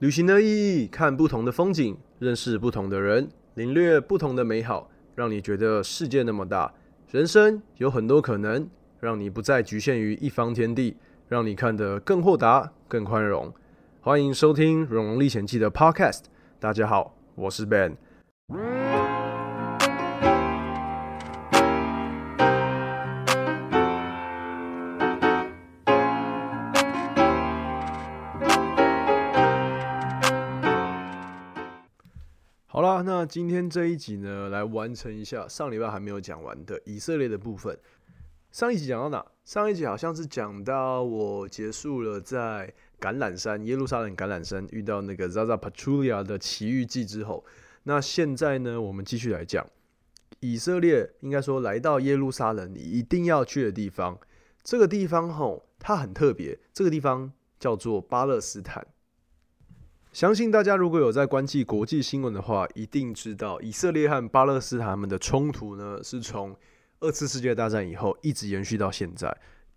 [0.00, 6.72] 旅行的意义，看不同的风景，认识不同的人，领略不同的美好，让你觉得世界那么大，
[7.10, 8.66] 人生有很多可能，
[8.98, 10.96] 让你不再局限于一方天地，
[11.28, 13.52] 让你看得更豁达、更宽容。
[14.00, 16.22] 欢迎收听《荣荣历险记》的 Podcast。
[16.58, 17.98] 大家好，我是 Ben。
[33.30, 37.78] 今天这一集呢，来完成一下上礼拜还没有讲完的以色列的部分。
[38.50, 39.24] 上一集讲到哪？
[39.44, 47.44] 上一集好像是讲到我结束了在橄榄山耶路撒冷橄榄山遇到那个 Zaza Pachulia 的奇遇记之后。
[47.84, 49.64] 那现在呢，我们继续来讲
[50.40, 54.18] 以色列，应该说来到耶路撒冷，一定要去的地方。
[54.64, 58.84] 这个地方吼，它很特别，这个地方叫做巴勒斯坦。
[60.12, 66.56] 相信大家如果有在关注国际新闻的话，一定知道以色列和巴勒斯坦们的冲突呢，是从
[66.98, 69.34] 二次世界大战以后一直延续到现在，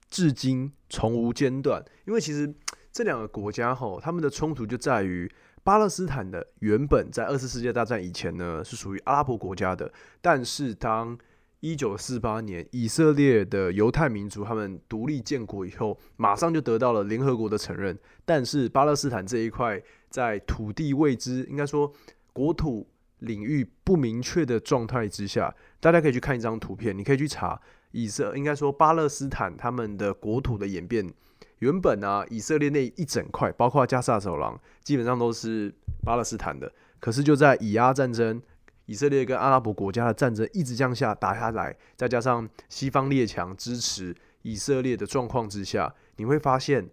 [0.09, 1.85] 至今从无间断。
[2.05, 2.51] 因为其实
[2.91, 5.31] 这两个国家吼，他们的冲突就在于
[5.63, 11.15] 巴勒斯坦的原本在二次世界大战以前呢，是属于阿拉伯国家的，但是当
[11.63, 19.81] 一九四八年以色列的犹太民族他们独立建国以后，马上就得到了联合国的承认，但是巴勒斯坦这一块。
[20.09, 21.91] 在土地未知，应该说
[22.33, 22.87] 国土
[23.19, 27.59] 领域不明确的状态之下，大家可以去看一张图片，你可以去查
[27.93, 31.11] 以色，应该说巴勒斯坦他们的国土的演变。
[31.59, 36.71] 原本啊，以色列那一整块，包括加沙走廊，基本上都是巴勒斯坦的。
[36.99, 38.39] 可是就在以阿战争，
[38.85, 46.89] 以色列跟阿拉伯国家的战争一直降下打下来，再加上西方列强支持以色列的状况之下，你会发现。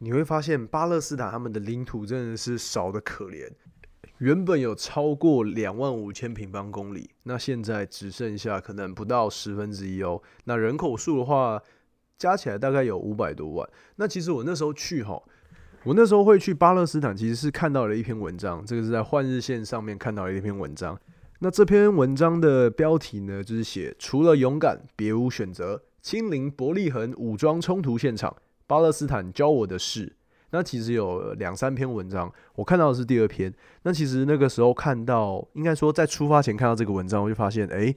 [0.00, 3.48] 你会发现巴勒斯坦他们的领土真的是少的可怜，
[4.18, 10.20] 原本有超过两万五千平方公里，那现在只剩下可能不到十分之一哦。
[10.44, 11.62] 那人口数的话，
[12.18, 13.66] 加起来大概有五百多万。
[13.96, 15.22] 那其实我那时候去哈，
[15.84, 21.00] 我那时候会去巴勒斯坦，其实是看到了一篇文章，这个是在换日线上面看到了一篇文章。
[21.44, 28.34] 那这篇文章的标题呢，就是写除了勇敢别无选择，亲临伯利恒武装冲突现场。
[28.66, 30.10] 巴勒斯坦教我的事，
[30.52, 33.52] 那其实有两三篇文章，我看到的是第二篇。
[33.82, 37.94] 那其实那个时候看到，应该说在出发前看到这个文章，我就发现，哎，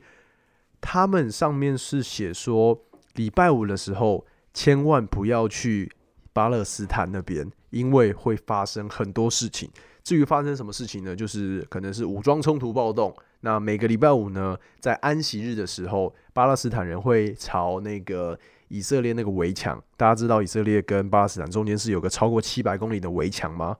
[0.82, 2.78] 他们上面是写说，
[3.16, 5.90] 礼拜五的时候千万不要去
[6.34, 9.70] 巴勒斯坦那边，因为会发生很多事情。
[10.04, 11.16] 至于发生什么事情呢？
[11.16, 13.16] 就是可能是武装冲突、暴动。
[13.42, 18.38] 那每个礼拜五呢，在安息日的时候，巴勒斯坦人会朝那个。
[18.70, 23.78] 以色列那个围墙，大家知道以色列跟巴勒斯坦中间是有个超过七百公里的围墙吗？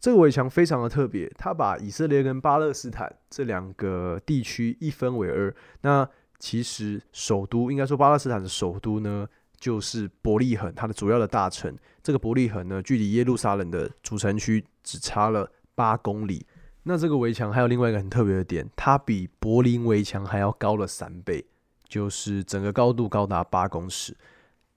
[0.00, 5.54] 这个围墙非常的特别，它把以色列跟巴勒斯坦这两个地区一分为二。
[5.82, 9.28] 那其实首都应该说巴勒斯坦的首都呢，
[9.58, 11.76] 就是伯利恒，它的主要的大城。
[12.02, 16.46] 这个伯利恒呢，距离耶路撒冷的主城区只差了八公里。
[16.84, 21.46] 那这个围墙还有另外一个很特别的点，它比柏林围墙还要高了三倍。
[21.88, 24.16] 就是整个高度高达八公尺，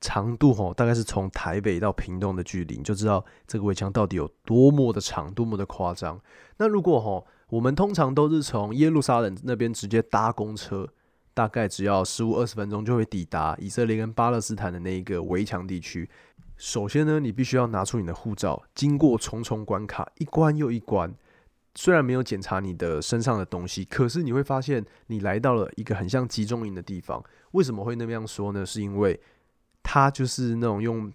[0.02, 6.20] 长度吼大概是从台北到屏东的距离，你就知道这个围墙到底有多么的长，多么的夸张。
[6.58, 10.90] 那如果吼我们通常都是从耶路撒冷那边直接搭公车，
[11.36, 16.10] 大概只要十五二十分钟就会抵达以色列跟巴勒斯坦的那一个围墙地区。
[16.58, 21.14] 首先呢，你必须要拿出你的护照，经过重重关卡，一关又一关。
[21.76, 27.24] 虽然没有检查你的身上的东西，可是你会发现你来到了一个很像集中营的地方。
[27.52, 28.64] 为什么会那么样说呢？
[28.64, 29.20] 是因为
[29.82, 31.12] 它就是那种用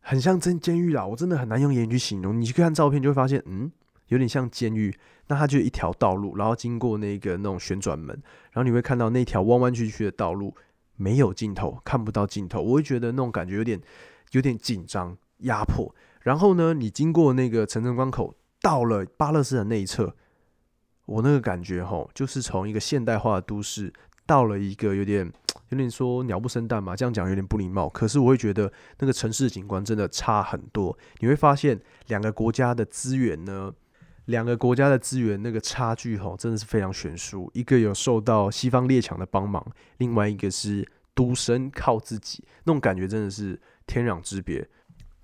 [0.00, 2.40] 很像真监狱啦，我真的很难用言语去形容。
[2.40, 3.70] 你去看照片就会发现，嗯，
[4.08, 4.94] 有点像监狱。
[5.26, 8.08] 那它就一条道路，然后经过那个那种旋转门，
[8.52, 10.54] 然后你会看到那条弯弯曲曲的道路
[10.96, 12.62] 没有尽头，看不到尽头。
[12.62, 13.78] 我会觉得那种感觉有点
[14.32, 15.94] 有点紧张压迫。
[16.22, 18.34] 然后呢，你经过那个层层关口。
[18.64, 20.14] 到了巴勒斯坦那一侧，
[21.04, 23.92] 我那个感觉吼，就是从一个现代化的都市，
[24.24, 25.30] 到了一个有点
[25.68, 27.90] 有点说鸟不生蛋嘛，这样讲有点不礼貌。
[27.90, 30.96] 可是我会觉得那个城市景观真的差很多。
[31.18, 33.70] 你会发现两个国家的资源呢，
[34.24, 37.50] 两个国家的资源那个差距吼，真的是非常悬殊。
[37.52, 39.62] 一个有受到西方列强的帮忙，
[39.98, 44.66] 另外一个是独身靠自己，那种感觉真的是天壤之别。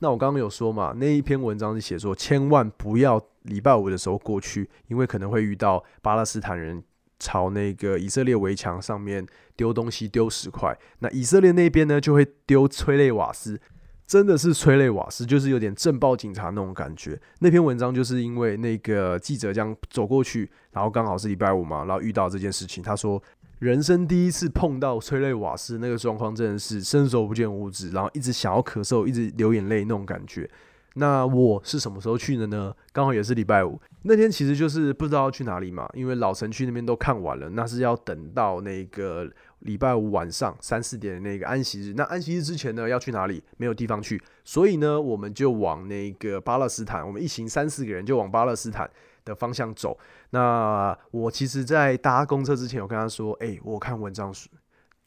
[0.03, 6.83] 那我刚刚有说嘛，那一篇文章是写说，千万不要礼拜五的时候过去，因为可能会遇到巴勒斯坦人
[7.19, 9.27] 朝那个以色列围墙上面
[9.57, 10.77] 丢东西、丢石块。
[11.01, 13.61] 那以色列那边呢，就会丢催泪瓦斯。
[14.07, 17.17] 真的是催泪瓦斯，就是有点震爆警察那种感觉。
[17.39, 22.83] 那篇文章就是因为那个记者这样走过去，然后刚好是礼拜五嘛，然后遇到这件事情。
[22.83, 23.23] 他说，
[23.61, 30.51] 人生第一次碰到催泪瓦斯那个状况，真的是伸手不见五指，然后一直想要咳嗽，一直流眼泪那种感觉。
[30.95, 32.75] 那我是什么时候去的呢？
[32.93, 39.31] 刚好也是礼拜五那天，其实就是不知道去哪里嘛，因为老城区那边都看完了，那是要等到那个。
[39.61, 43.45] 礼拜五晚上三四点的那个安息日，那安息日之前呢要去哪里？
[43.59, 48.91] 没有地方去，所以呢我们就往那个巴勒斯坦，我们一行三四个人就往巴勒斯坦
[49.23, 49.99] 的方向走。
[50.31, 54.33] 那我其实，在搭公车之前，我跟他说：“哎，我看文章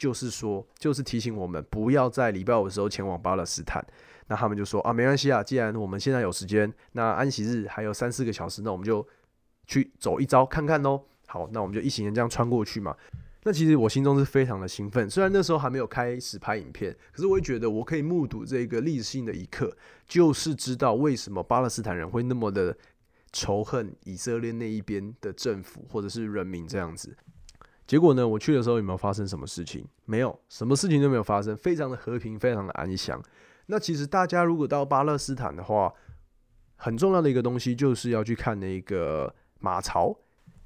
[0.04, 3.82] 就是说，就是提醒我们不要在礼拜五的时候前往巴勒斯坦。”
[4.28, 9.08] 那他们就说：“啊，没关系啊，既然我们现在有时间，那安息日还有三四个小时，那我们就
[9.66, 12.94] 去走一遭看看喽。”好，那我们就一行人这样穿过去嘛。
[13.44, 19.74] 那其实我心中是非常的兴奋，虽然那时候还没有开始拍影片，可是我也觉得我可以目睹这个历史性的一刻，
[20.06, 22.76] 就是知道为什么巴勒斯坦人会那么的
[23.32, 27.16] 仇恨以色列那一边的政府或者是人民这样子。
[27.86, 29.86] 结果呢，我去的时候有没有发生什么事情？
[30.06, 33.22] 没有，什么事情都没有发生，非常的和平，非常的安详。
[33.68, 35.94] 那其实大家如果到巴勒斯坦的话，
[36.76, 40.18] 很重要的一个东西就是要去看那个马槽。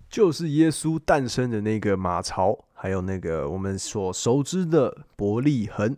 [0.10, 5.98] 就是耶稣诞生的那个马槽，还有那个我们所熟知的伯利恒。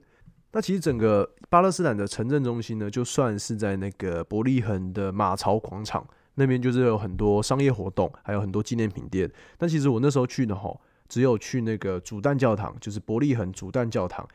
[0.51, 9.31] 那其实整个巴勒斯坦的城镇中心呢，就算是在那个伯利恒的马槽广场那边，就是有很多商业活动，还有很多纪念品店。
[9.60, 10.75] 但其实我那时候去的哈，
[11.10, 14.26] 只有去那个主诞教堂，就是伯利恒主诞教堂。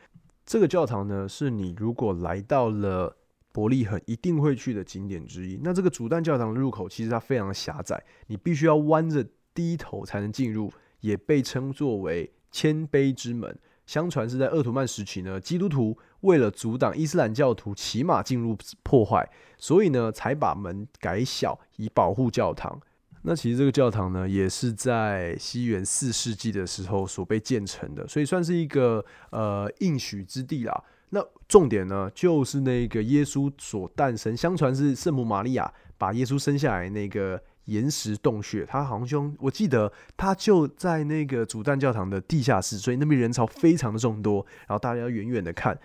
[0.45, 3.17] 这个教堂呢，是你如果来到了
[3.51, 5.59] 伯利恒一定会去的景点之一。
[5.63, 9.25] 那这个主诞教堂的入口其实它非常狭窄，你必须要弯着。
[9.55, 10.69] 低头才能进入，
[10.99, 13.57] 也被称作为谦卑之门。
[13.85, 19.25] 相传是在鄂图曼时期呢，基督徒为了阻挡伊斯兰教徒骑马进入破坏，
[19.57, 22.77] 所以呢才把门改小，以保护教堂。
[23.25, 30.83] 那其实这个教堂呢，也是在西元四世纪的时候所被建成的，所以算是一个呃应许之地啦。
[31.09, 37.41] 那重点呢，就是那个耶稣所诞生，相传是圣母玛利亚把耶稣生下来那个。
[37.65, 45.75] 岩石洞穴，他好像我记得他就在那个主诞教堂的地下室，所以那边人潮非常的众多，然后大家要远远的看。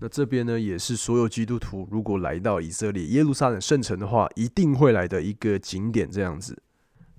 [0.00, 6.60] 那这边呢，也是所有基督徒如果来到以色列耶路撒冷圣城的话，一定会来的一个景点这样子。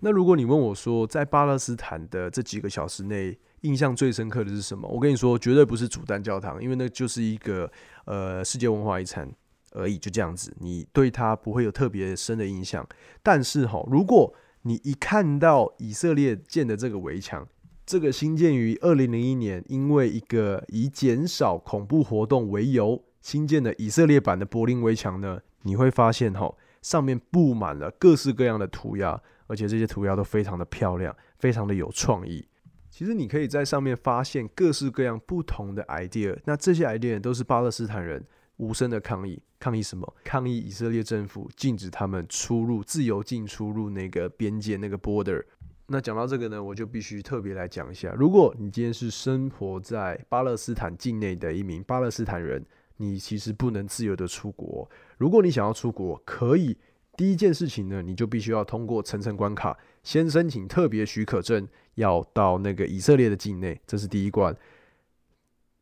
[0.02, 4.88] 那如果你问我说，在巴勒斯坦的这几个小时内，印象最深刻的是什么？
[4.88, 7.72] 我跟你说，绝对不是主诞教堂，因为那就是一个
[8.06, 9.28] 呃世界文化遗产。
[9.74, 12.86] 而已，就这样子，你对它不会有特别深的印象。
[13.24, 14.34] 但是哈，如果
[14.64, 17.48] 你一看到以色列建的这个围墙，
[17.86, 29.22] 这个新建于二零零一年，因为一个以减少恐怖活动为由新建的以色列版的柏林围墙呢，你会发现哈，上面布满了各式各样的涂鸦，
[29.52, 32.48] 而且这些涂鸦都非常的漂亮，非常的有创意。
[32.90, 38.26] 其实你可以在上面发现各式各样不同的 idea，那这些 idea 都是巴勒斯坦人。
[38.58, 40.16] 无声的抗议，抗议什么？
[40.24, 45.44] 抗议以色列政府禁止他们出入、自由进出入那个边界那个 border。
[45.88, 52.64] 那讲到这个呢，我就必须特别来讲一下：如果你今天是生活在巴勒斯坦境内的一名巴勒斯坦人，
[52.98, 54.88] 你其实不能自由的出国。
[55.18, 56.78] 如果你想要出国，可以
[57.18, 64.56] 第一件事情呢，你就必须要通过层层关卡，先申请特别许可证，要到那个以色列的境内，这是第一关。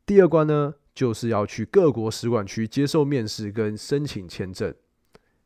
[0.04, 0.74] 第二关呢？
[0.92, 4.74] 就是要去各国使馆区接受面试跟申请签证，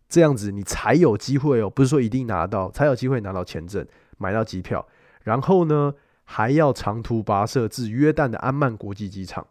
[0.09, 4.89] 这样子你才有机会哦，不是说一定拿到，才有机会拿到签证，买到机票，
[5.23, 5.95] 然后呢
[6.25, 9.47] 还要长途跋涉至约旦的安曼国际机场。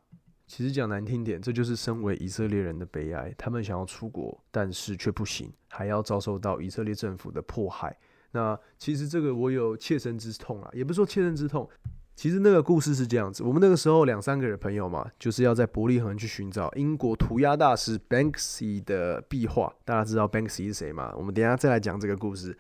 [0.55, 7.97] 其实讲难听点，这就是身为以色列人的悲哀，他们想要出国，但是却不行，还要遭受到以色列政府的迫害。
[8.33, 11.67] 那其实这个我有切身之痛啊，也不是说切身之痛。
[12.15, 19.73] 其实那个故事是这样子，我们那个时候两三个人朋友嘛，就是要在伯利恒去寻找英国涂鸦大师 Banksy 的壁画。
[19.83, 21.11] 大家知道 Banksy 是谁吗？
[21.17, 22.55] 我们等下再来讲这个故事，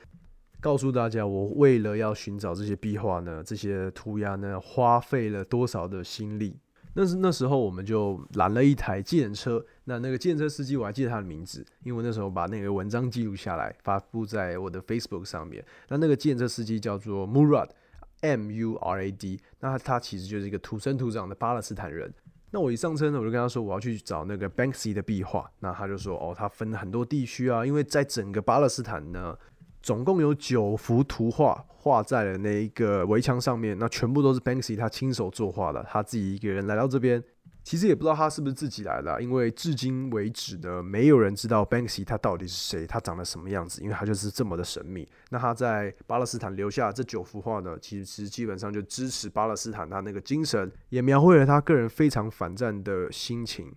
[0.59, 6.57] 告诉大家我为了要寻找这些壁画呢，这些涂鸦呢，花费了多少的心力。
[6.95, 15.63] 那是那时候我们就拦了一台计程车，那那个计程车司机我还记得他的名字，因为那时候把那个文章记录下来，发布在我的 Facebook 上面。
[15.89, 17.69] 那那个计程车司机叫做 Murad。
[18.21, 22.09] M U R A D，那他其实就是一个土生土长的巴勒斯坦人。
[22.51, 25.51] 那我一上车呢，我就跟他说我要去找那个 Banksy 的壁画。
[25.59, 29.37] 那他就说哦，他分很多地区啊，因为在整个巴勒斯坦呢，
[29.83, 37.21] 总共有九幅图画画在了那一个围墙上面，那全部都是 Banksy 他亲手作画的，他自己一个人来到这边，
[37.65, 45.05] 其实也不知道他是不是自己来的，因为至今为止呢，没有人知道 Banksy 他到底是谁，他长得什么样子，因为他就是这么的神秘。
[45.31, 53.69] 那他在巴勒斯坦留下这九幅画呢，其实基本上就支持巴勒斯坦他那个精神，也描绘了他个人非常反战的心情。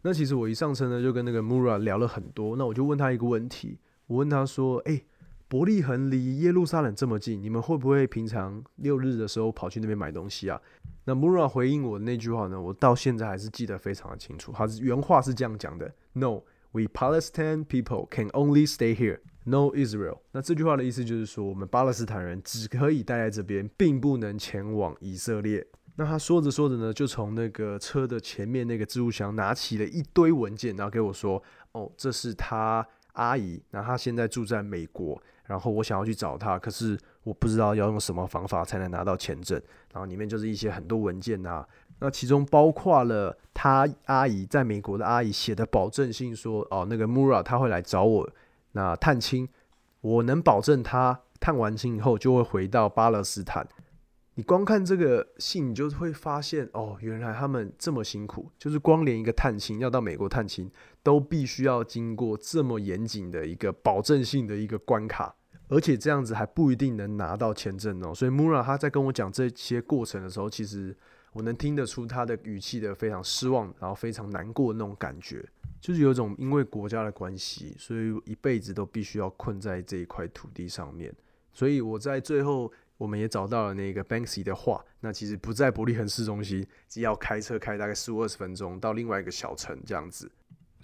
[0.00, 5.02] 那其实我一上车呢，就跟那个 Mura 聊了很多，那我就问他一个问题，我问他说：“哎。”
[5.48, 10.60] 伯利恒离耶路撒冷这么近，你们会不会平常六日的时候跑去那边买东西啊？
[11.04, 14.52] 那 Mura 回应我的那句话呢，我到现在还是记得非常的清楚。
[14.52, 25.66] 他原话是这样讲的：“No, we Palestine people can only stay here, no Israel。”那这句话的意思就是说，我们巴勒斯坦人只可以待在这边，并不能前往以色列。
[25.96, 39.58] 那他说着说着呢，就从那个车的前面那个置物箱拿起了一堆文件，然后给我说：“哦，这是他阿姨，那他现在住在美国。”然后我想要去找他，可是我不知道要用什么方法才能拿到签证。
[39.94, 41.66] 然后里面就是一些很多文件啊，
[42.00, 48.30] 那其中包括了他阿姨在美国的阿姨写的保证信，说哦那个 Mura 他会来找我，
[48.72, 49.48] 那探亲，
[50.02, 53.66] 我能保证他探完亲以后就会回到巴勒斯坦。
[54.34, 60.70] 你光看这个信，你就会发现哦，原来他们这么辛苦，就是光连一个探亲要到美国探亲，
[61.02, 65.34] 都必须要经过这么严谨的一个保证性的一个关卡。
[65.68, 70.96] 而且这样子还不一定能拿到签证哦，所以 Mura 他在跟我讲这些过程的时候，其实
[71.32, 75.44] 我能听得出他的语气的非常失望，然后非常难过那种感觉，
[75.80, 81.14] 就是有种因为国家的关系，所以一辈子都必须要困在这一块土地上面。
[81.52, 90.30] 所以我在最后，我们也找到了那个 Banksy 的画，那其实不在伯利恒市中心，只要开车开大概十五二十分钟到另外一个小城这样子。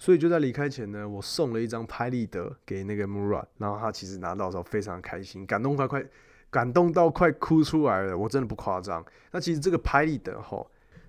[0.05, 6.05] 所以就在离开前呢，我送了一张拍立得给那个 Mura，然后他其实拿到的时候非常开心，感动快快
[6.51, 9.03] 感动到快哭出来了，我真的不夸张。
[9.31, 10.63] 那其实这个拍立得哈，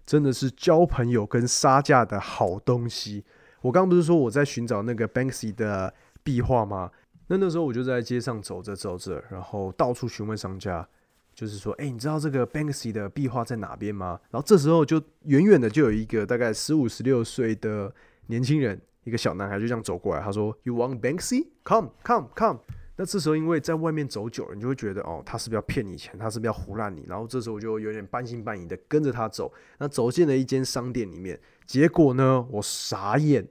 [0.06, 3.22] 真的是交朋友跟杀价的好东西。
[3.60, 6.90] 我刚刚不是说我在寻找那个 Banksy 的壁画吗？
[7.26, 10.88] 那那时候我就在街上走着走着，然后到处询问商家，
[11.34, 14.18] 就是说，哎，你知道这个 Banksy 的壁画在哪边吗？
[14.30, 17.92] 然后这时候就远远的就有一个大概十五十六岁的。
[18.26, 21.46] 年轻人，一个小男孩就这样走过来，他说：“You want Banksy?
[21.64, 22.60] Come, come, come。”
[22.98, 26.18] 那这时候因为在外面走久了，你就会觉得哦，他是不是要骗你钱？
[26.18, 27.04] 他是不是要胡乱你？
[27.06, 29.52] 然后这时候我就有点半信半疑的跟着他走。
[29.78, 33.46] 那走进了一间商店里面，结果呢，我傻眼，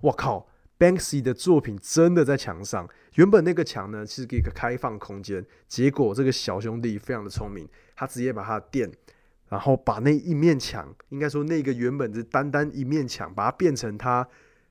[0.00, 2.88] 我靠，Banksy 的作品真的在墙上。
[3.14, 8.90] 原本那个墙呢是一个开放空间，结果这个小兄弟非常的聪明，他直接把他的店。
[9.50, 14.26] 然后把那一面墙，应该说那个原本是单单一面墙，把它变成他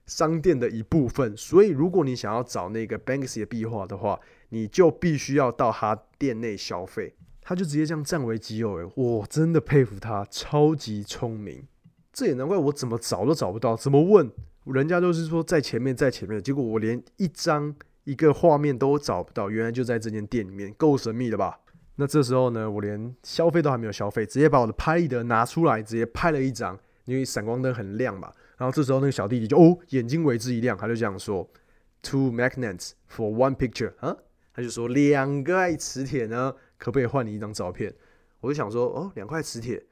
[0.08, 1.38] 商店的一部分。
[1.38, 4.20] 所以，如果你想要找那个 Banksy 的壁画的话，
[4.50, 7.14] 你就必须要到他店内消费。
[7.42, 11.68] 他就直接这样占为己有，诶，我真的佩服他，超级聪明。
[12.14, 14.32] 这也难怪我怎么找都找不到，怎么问
[14.66, 21.60] 人家都是说在前面，在前面，结果我连一张一个画面都找不到，原来就在这间店里面，够神秘的吧？
[22.02, 28.32] 那这时候呢，我连消费都还没有消费，直接把我的拍立得拿出来，直接拍了一张，因为闪光灯很亮嘛。
[28.56, 31.46] 然后这时候那个小弟弟就哦，眼睛为之一亮，他就这样说
[32.02, 34.16] ：“Two magnets for one picture。”啊，
[34.54, 37.94] 他就说两个磁铁呢，可不可以换你一张照片？
[38.40, 39.84] 我就想说，哦，两块磁铁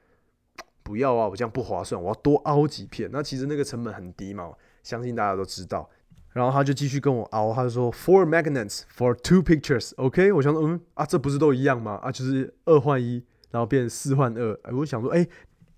[0.83, 3.09] 不要啊，我这样不划算，我要多凹几片。
[3.11, 5.89] 那其实那个成本很低嘛，相信大家都知道。
[6.37, 10.31] 然后他就继续跟我熬，他就说 four magnets for two pictures，OK？
[10.33, 11.99] 我想说，嗯啊，这不是都一样吗？
[12.03, 14.53] 啊，就是二换一，然后变四换二。
[14.61, 15.27] 哎，我想说，哎，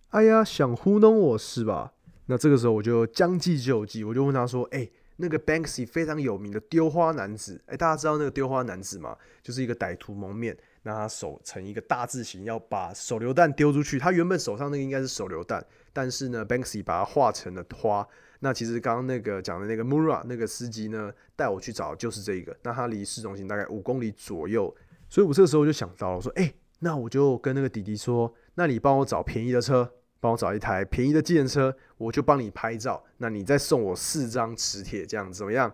[0.10, 1.94] 哎呀，想糊弄我是吧？
[2.26, 9.16] 那这个时候我就将计就计，我就问他说，哎，那个 Banksy 非常有名的丢花男子，哎，大家知道那个丢花男子吗？
[9.42, 13.98] 就是一个歹徒蒙面，那他手成一个大字形，要把手榴弹丢出去。
[13.98, 18.06] 他原本手上那个应该是手榴弹，但是呢，Banksy 把它画成了花。
[18.40, 22.56] 那其实刚刚那个讲的那个 Mura 那个司机呢，带我去找就是这一个。
[22.64, 24.74] 那他离市中心大概五公里左右，
[25.10, 35.74] 所以我这个时候就想到了，说，哎，那我就跟那个弟弟说，那你帮我找便宜的车，帮我找一台便宜的计程车，我就帮你拍照，那你再送我四张磁铁，这样怎么样？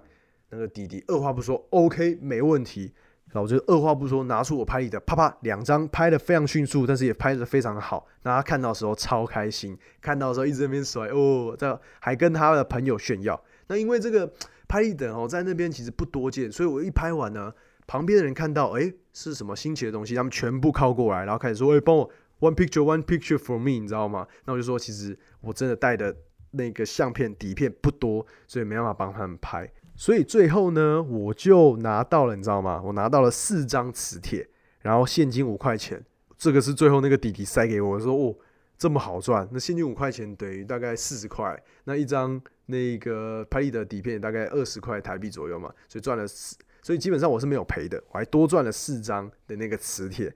[0.50, 2.94] 那个弟弟二话不说，OK，没问题。
[3.36, 8.08] 然后我就二话不说，拿出我拍立得，啪啪两张拍的非常迅速，但是也拍的非常的好。
[8.24, 13.38] 那他看到的时候超开心，看到的时候一直在那边甩哦，这还跟他的朋友炫耀。
[13.68, 14.32] 那因为这个
[14.70, 17.54] 拍立得哦，在那边其实不多见，所以我一拍完呢，
[17.86, 24.26] 旁边的人看到，哎，是什么新奇的东西，他们全部靠过来，然后开始说，哎，帮我 one picture one picture for me，你知道吗？
[24.46, 26.16] 那我就说，其实我真的带的
[26.52, 29.70] 那个相片底片不多，所以没办法帮他们拍。
[29.96, 32.82] 所以最后呢，我就拿到了，你知道吗？
[32.84, 34.48] 我拿到了四张磁铁，
[34.82, 36.04] 然后现金五块钱。
[36.38, 38.36] 这个是最后那个弟弟塞给我，说：“哦，
[38.78, 50.36] 这么好赚，那现金五块钱等于大概四十块，那一张那个拍立得底片大概二十块台币左右嘛，所以赚了四，所以基本上我是没有赔的，我还多赚了四张的那个磁铁。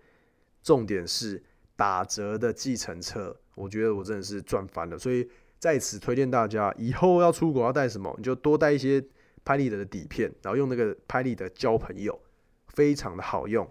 [0.63, 1.44] 重点是
[1.75, 9.04] 打折的计程车，我觉得我真的是赚翻了，所以在此推荐大家，以后要出国要带什么，你就多带一些
[9.50, 12.22] 拍立得的底片，然后用那个拍立得交朋友，
[12.68, 13.68] 非常的好用。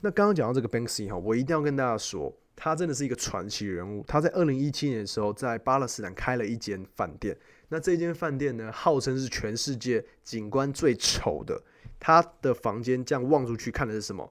[0.00, 2.36] 那刚刚讲到这个 Banksy 哈，我一定要跟大家说。
[2.56, 4.04] 他真的是一个传奇人物。
[4.08, 7.38] 他在二零一七年的时候，在巴勒斯坦开了一间饭店。
[7.68, 11.62] 那这间饭店呢，号称是全世界景观最丑的。
[12.00, 14.28] 他的房间这样望出去看的是什么？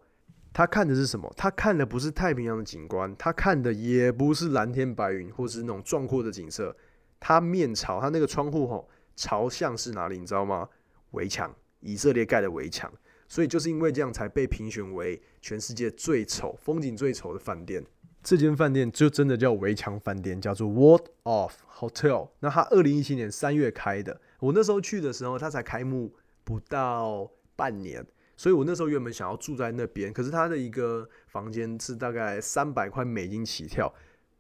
[0.52, 1.34] 他看的是什么？
[1.38, 6.76] 他看的不是太平洋的景观，他看的也不是蓝天白云，或是那种壮阔的景色。
[7.18, 8.90] 他面朝他那个窗户吼，
[9.20, 10.18] 朝向是哪里？
[10.18, 10.70] 你知道吗？
[11.12, 12.90] 围墙，以色列盖的围墙。
[13.28, 17.84] 所以就是因为这样，才被评选为全世界最丑、风景最丑的饭店。
[18.24, 22.30] 这间饭店就真的叫围墙饭店，叫做 Wall of Hotel。
[22.40, 28.06] 那它二零一七年三月开的，我那时候去的时候，它才开幕不到半年，
[28.38, 33.94] 所以我那时候原本想要住在那边，可是它的一个房间是大概三百块美金起跳，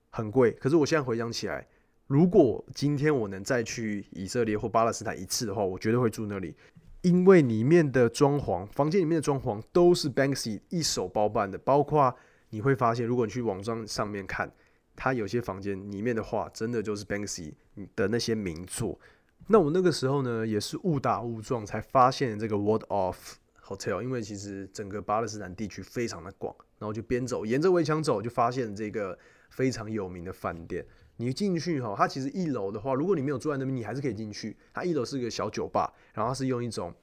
[0.09, 0.51] 很贵。
[0.53, 1.67] 可是我现在回想起来，
[2.09, 6.55] 如果今天我能再去以色列或巴勒斯坦一次的话，我绝对会住那里，
[7.03, 12.13] 因为里面的装潢，房间里面的装潢都是 Banksy 一手包办的，包括。
[12.51, 14.51] 你会发现，如果你去网站上面看，
[14.95, 17.53] 它有些房间里面的画，真的就是 Banksy
[17.95, 18.99] 的那些名作。
[19.45, 29.15] 那我那个时候呢，也是误打误撞才发现这个 World of Hotel，因为其实整个巴勒斯坦地区非常的广，然后就边走，沿着围墙走，就发现这个
[29.51, 30.83] 非常有名的饭店。
[31.21, 34.55] 你进去哈，它其实一楼的话，如果你没有住在那边，你还是可以进去。
[34.73, 36.93] 它一楼是一个小酒吧，然后它是用一种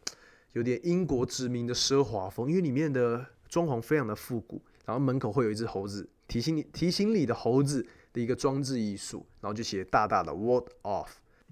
[0.55, 4.61] 有点英国殖民的奢华风，因为里面的装潢非常的复古。
[4.87, 11.09] 然后门口会有一只猴子，提醒你提醒你的猴子的一个装置艺术，然后就写大大的 “Word Off”。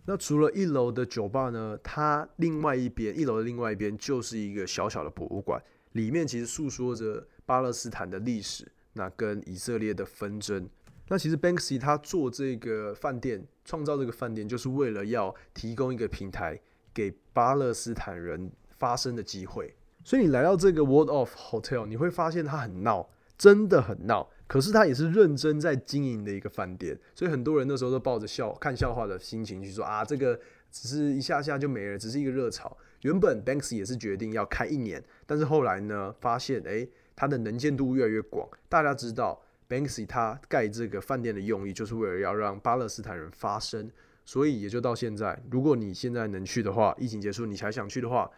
[0.06, 10.66] 那除了一楼的酒吧呢，它另外一边一楼的另外一边就是一个小小的博物馆，里面其实诉说着巴勒斯坦的历史，那跟以色列的纷争。
[11.08, 16.60] 那其实 Banksy 他做这个饭店，创造这个饭店，就是为了要提供一个平台
[16.92, 19.74] 给巴勒斯坦人发声的机会。
[20.02, 23.10] 所以你来到这个 World of Hotel，你会发现它很闹。
[23.36, 30.38] 真的很闹，可是他也是认真在经营的一个饭店，所以很多人那时候都抱着笑看笑话的心情去说啊，这个
[30.70, 32.74] 只是一下下就没了，只是一个热潮。
[33.02, 38.48] 原本 Banksy 也是决定要开一年，但是后来呢，发现诶，它的能见度越来越广。
[38.68, 43.90] 大家知道 Banksy 他盖这个饭店的用意，就是为了要让巴勒斯坦人发声，
[44.24, 48.30] 所以也就到现在，如果你现在能去的话，疫情结束你才想去的话，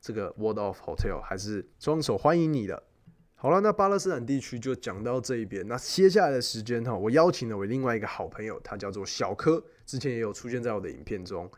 [0.00, 2.82] 这个 World of Hotel 还是双手欢迎你的。
[3.34, 5.66] 好了，那巴勒斯坦地区就讲到这一边。
[5.68, 11.50] 那接下来的时间哈，我邀请了我另外一个好朋友，他叫做小柯，之前也有出现在我的影片中。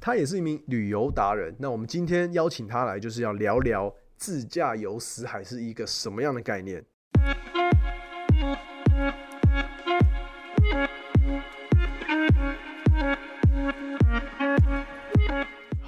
[0.00, 1.54] 他也是一名旅游达人。
[1.58, 6.84] 那我们今天邀请他来，就是要聊聊自驾游死海是一个什么样的概念。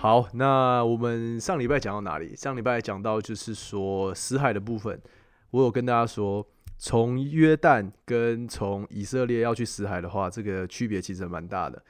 [0.06, 2.32] 好，那我们上礼拜讲到哪里？
[2.36, 5.02] 上礼拜讲到就是说死海的部分。
[5.50, 6.46] 我有跟大家说，
[6.78, 11.82] 从约旦跟从以色列要去死海的话，这个区别其实蛮大的。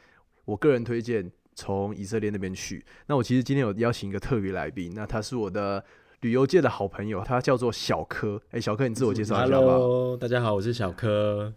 [0.46, 2.82] 我个人推荐从以色列那边去。
[3.06, 5.84] 那我其实今天有邀请一个特别来宾，那他是我的
[6.22, 8.40] 旅游界的好朋友，他叫做小柯。
[8.52, 9.66] 哎，小柯，你自我介绍一下吧。
[9.66, 11.52] Hello，大家好，我是小柯。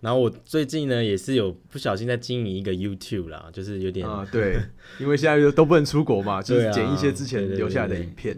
[0.00, 4.58] 然后我最近呢，也是有不小心在经营一个 YouTube 啦，就是有点啊，对，
[5.00, 8.36] 因为现在都不能出国嘛， 就是剪一些之前留下来的影片。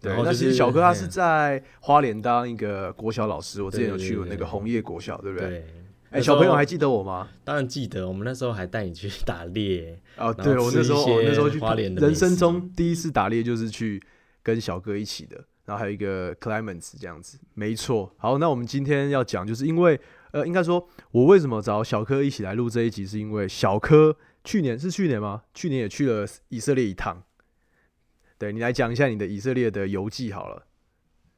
[0.00, 5.48] 对，那其实小哥他是在花莲当一个国小老师，我之前有去过那个红叶国小，对不对？
[5.48, 5.66] 对。
[6.10, 7.28] 哎，小朋友还记得我吗？
[7.42, 9.98] 当然记得，我们那时候还带你去 打猎。
[10.16, 14.00] 哦，对，我那时候那时候去花莲，人生中第一次打猎就是去
[14.42, 18.12] 跟小哥一起的，然后还有一个 Clements 这样子，没错。
[18.16, 19.98] 好，那我们今天要讲，就是因为
[20.34, 25.44] 呃，应该说，我为什么找小柯一起来录这一集，是因为小柯去年是去年吗？
[25.54, 27.22] 去年也去了以色列一趟。
[28.36, 30.66] 对你来讲一下你的以色列的游记好了。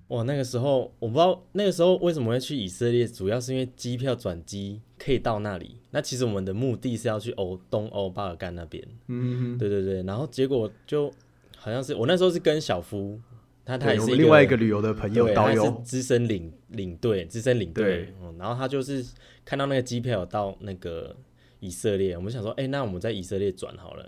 [0.08, 5.82] 哇，那个时候我不知道那个时候为什么会去以色列，主要是因为机票转机可以到那里。
[5.90, 8.82] 那其实我们的目的是要去欧东欧巴尔干那边。
[9.08, 10.02] 嗯，对对对。
[10.04, 11.12] 然后结果就
[11.58, 13.20] 好像是我那时候是跟小夫，
[13.66, 18.14] 他他也是另外一个旅游的朋友导游，资深领领队，资深领队。
[18.22, 19.04] 嗯，然后他就是
[19.44, 21.14] 看到那个机票到那个
[21.58, 24.04] 以色列，我们想说，哎，那我们在以色列转好了。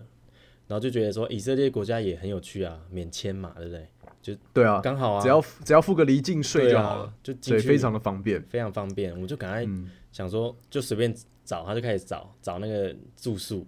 [0.69, 3.89] 然后就觉得说以色列国家也很有趣啊，免签嘛，对不对？
[4.21, 9.19] 就对啊，刚好啊，只要只要付个离境税就好了，就对，非常的方便，非常方便。
[9.21, 9.67] 我就赶快
[10.13, 11.13] 想说就随便
[11.45, 13.67] 找，他就开始找找那个住宿。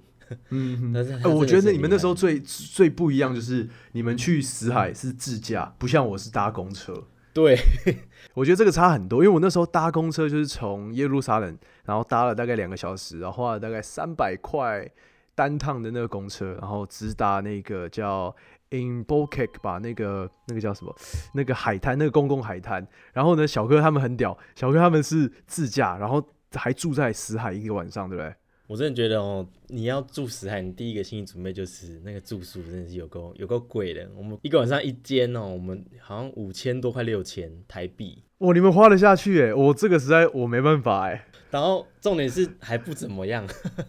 [0.51, 7.05] 嗯，但是哎，我觉得你们那时候最最最不一样就是你们去死海是自驾，不像我是搭公车。
[7.33, 7.57] 对，
[8.35, 14.85] 我觉得这个差很多，因为我那时候搭公车就是从耶路撒冷，然后搭了大概两个小时，然后花了大概三百块
[15.35, 18.35] 单趟的那个公车，然后直达那个叫
[18.71, 20.95] In b o k e k 吧，那个那个叫什么？
[21.35, 22.87] 那个海滩，那个公共海滩。
[23.13, 26.21] 然后呢，小哥他们很屌，小哥他们是自驾，然后
[26.55, 28.35] 还住在死海一个晚上，对不对？
[28.71, 34.09] 我真的觉得哦，你要住死海，你第一个心理准备就是那个住宿真的是有够有够贵的。
[34.17, 38.23] 我们一个晚上一间哦，我们好像五千多块六千台币。
[38.39, 39.53] 哇，你们花得下去哎？
[39.53, 41.27] 我这个实在我没办法哎。
[41.51, 43.45] 然后重点是还不怎么样，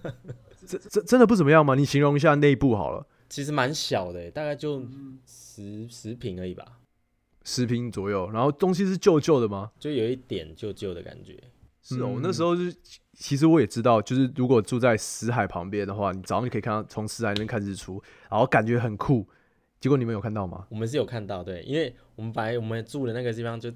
[0.66, 1.76] 这这真的不怎么样吗？
[1.76, 3.06] 你形容一下内部好了。
[3.30, 4.84] 其实蛮小的，大概就
[5.28, 6.80] 十十平而已吧，
[7.44, 8.32] 十平左右。
[8.32, 9.70] 然后东西是旧旧的吗？
[9.80, 11.38] 就有一点旧旧的感觉。
[11.82, 12.76] 是哦，那时候是。
[13.14, 19.28] 其实我也知道，就是如果住在死海旁边的话，你早上就可以看到从死海那边看日出，然后感觉很酷。
[19.80, 20.66] 结果你们有看到吗？
[20.70, 23.70] 我们是有看到，对，因为我们本来我们住的那个地方，就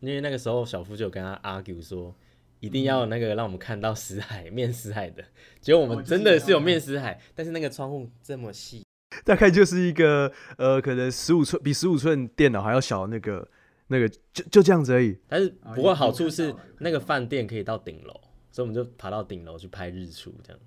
[0.00, 2.12] 因为那个时候小夫就有跟他 argue 说，
[2.58, 5.22] 一定要那个让我们看到死海面死海的。
[5.60, 8.84] 结果我们真的是有面死海，但是那个窗户这么细，
[9.24, 13.48] 大概就是一个呃，可能十五寸比十五寸电脑还要小的那个
[13.88, 15.18] 那个，就就这样子而已。
[15.28, 18.20] 但是不过好处是那个饭店可以到顶楼。
[18.50, 20.60] 所以我们就爬到顶楼去拍日出，这样。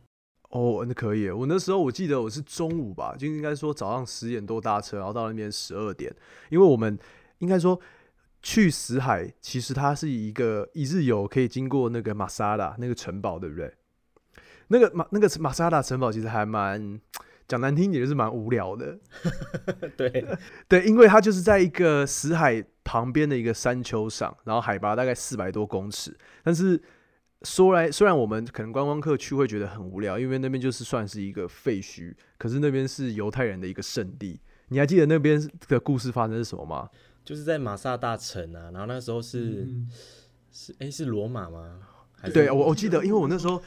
[0.52, 1.30] 哦，那可以。
[1.30, 6.14] 我那时候我记得我是中午吧，就应该说早上十点多搭车，然后到那边十二点。
[6.50, 6.98] 因为我们
[7.40, 7.78] 应该说
[8.42, 13.74] 去死海，其实它是一个一日游，可以经过那个马萨拉那个城堡，对不对？
[14.68, 17.02] 那个马那个马萨拉城堡其实还蛮
[17.52, 18.98] 讲难听点，就是蛮无聊的。
[19.98, 20.26] 对
[20.68, 26.82] 对，因为它就是在一个死海旁边的一个山丘上，然后海拔大概四百多公尺，但是。
[27.44, 34.40] 说来，虽然我们可能观光客去会觉得很无聊，因为那边就是算是一个废墟，可是那边是犹太人的一个圣地。
[34.68, 36.88] 你还记得那边的故事发生是什么吗？
[37.26, 39.68] 就是在马萨大城啊，然后那时候是
[40.52, 41.80] 是哎是罗马吗？
[42.32, 43.60] 对，我我记得，因为我那时候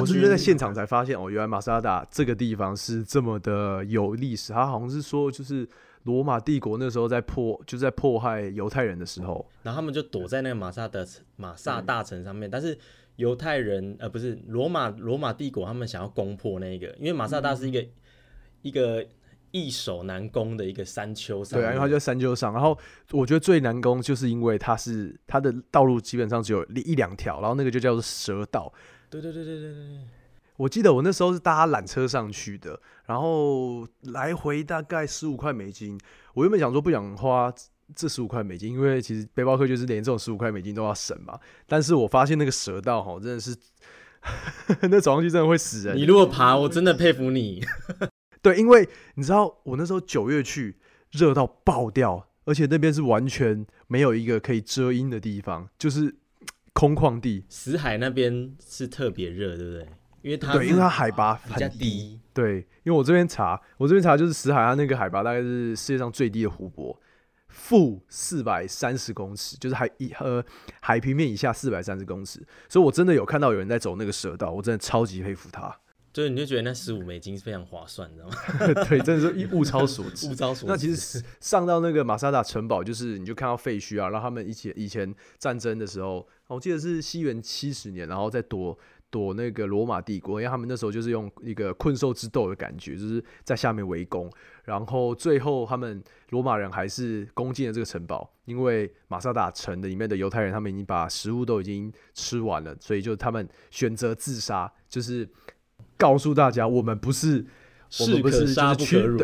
[0.00, 4.52] 我是在现场才发现哦，原来马萨达这个地方是这么的有历史。
[4.52, 5.68] 他好像是说就是。
[6.04, 12.50] 罗马帝国那时候在迫，就在迫害犹太人的时候，然后他们就躲在那个马萨的马萨大城上面。
[12.50, 12.76] 但是
[13.16, 17.86] 犹太人呃不是罗马罗马帝国，他们想要攻破那个，因为马萨大是一个
[18.62, 19.06] 一个
[19.50, 21.60] 易守难攻的一个山丘上。
[21.60, 22.50] 对啊，因为它在山丘上。
[22.54, 22.76] 然后
[23.10, 28.72] 我觉得最难攻，就是因为它是它的道路基本上只有一两条，然后那个就叫做蛇道。
[29.10, 29.98] 对对对对对对。
[30.56, 35.98] 我记得我那时候是搭缆车上去的，然后来回大概十五块美金。
[36.34, 37.52] 我原本想说不想花
[37.94, 41.38] 这十五块美金，因为其实背包客就是连这种十五块美金都要省嘛。
[41.66, 43.56] 但是我发现那个蛇道哈，真的是
[44.82, 45.96] 那走上去真的会死人。
[45.96, 47.64] 你如果爬，我真的佩服你。
[48.42, 50.76] 对，因为你知道我那时候九月去，
[51.10, 56.14] 热到爆掉，而且那边是完全没有一个可以遮阴的地方，就是
[56.80, 57.44] 空旷地。
[57.50, 59.86] 死海那边是特别热，对不对？
[60.22, 62.18] 因为它对，因为它海拔很低。
[62.32, 66.98] 对，因为我这边查，我这边查就是死海，它那个海拔大概是世界上最低的湖泊，
[67.48, 70.42] 负四百三十公尺，就是海一呃
[70.80, 72.42] 海平面以下四百三十公尺。
[72.68, 75.74] 所以我真的有看到有人在走那个蛇道，我真的超级佩服他。
[76.12, 78.84] 所 以你就觉得那十五美金是非常划算，你知道吗？
[78.88, 80.26] 对，真的是物超所值。
[80.32, 80.66] 物超所值。
[80.66, 88.78] 那其实上到那个马萨达城堡，就是你就看到废墟啊，然后他们一起以前战争的时候，我记得是西元七十年，然后再躲。
[89.12, 94.30] 躲那个罗马帝国，因为他们那时候就是用一个困兽之斗的感觉，就是在下面围攻，
[94.62, 105.28] 然后最后他们罗马人还是攻进了这个城堡，因为马萨达城的里面的犹太人他们已经把食物都已经吃完了，所以就他们选择自杀，就是
[105.96, 107.44] 告诉大家我们不是，
[107.98, 109.18] 我们不是杀不可辱，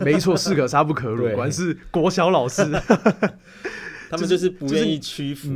[0.00, 2.62] 没错，是可杀不可辱， 果然是国小老师，
[4.08, 5.48] 他们就是不愿意屈服，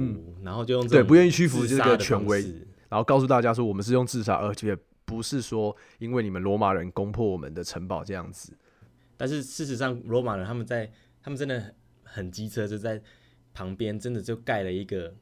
[0.42, 2.42] 然后就用对不愿意屈服这个权威。
[2.88, 8.52] 然后告诉大家说，我们是用自杀，而且不是说因为你们罗马人攻破我们的城堡这样子。
[9.16, 10.90] 但是事实上，罗马人他们在，
[11.22, 13.00] 他们真的很机车，就在
[13.52, 15.14] 旁边真的就盖了一个。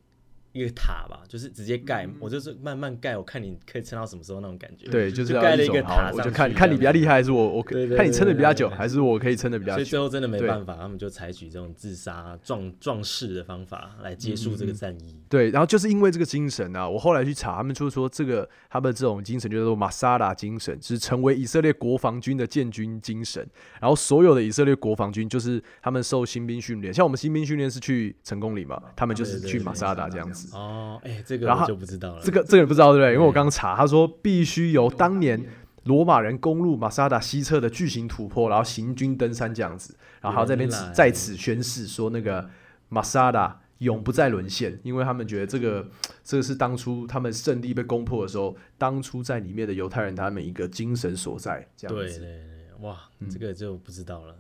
[0.53, 4.89] 一个塔吧，就是直接盖，我就是慢慢盖，我看你可以撑到什么时候那种感觉。
[4.89, 9.77] 对，就是盖了一个塔，我就看看你比较厉害，还是我我看你撑的比较久，还是我可以撑的比较久。
[9.77, 15.17] 所以最后真的没办法，他们就采取这种自杀壮壮士的方法来结束这个战役。
[15.29, 23.47] 对，然后就是因为这个精神啊，我后来去查，他们就说这个他们这种精神叫做马萨拉精神，是成为以色列国防军的建军精神。
[23.81, 30.48] 然后所有的以色列国防军就是他们受新兵训练，像我们新兵训练是去成功里嘛，他们就是去马萨达这样子。
[30.49, 30.57] 子。
[30.57, 32.23] 哦，哎，这个我就不知道了。
[32.23, 33.15] 这个这个不知道对不对？
[33.15, 35.45] 因为我刚查，他说必须由当年
[35.85, 42.49] 罗马人攻入马萨达西侧的巨型土坡，然后行军登山这样子，然后还要在那边在此宣誓说那个
[42.89, 45.89] 马萨达永不再沦陷，因为他们觉得这个
[46.25, 52.03] 这个是当初他们圣地被攻破的时候，当初在里面的犹太人他们一个精神所在，这样子。
[52.03, 54.35] 对对对，哇，嗯这个就不知道了。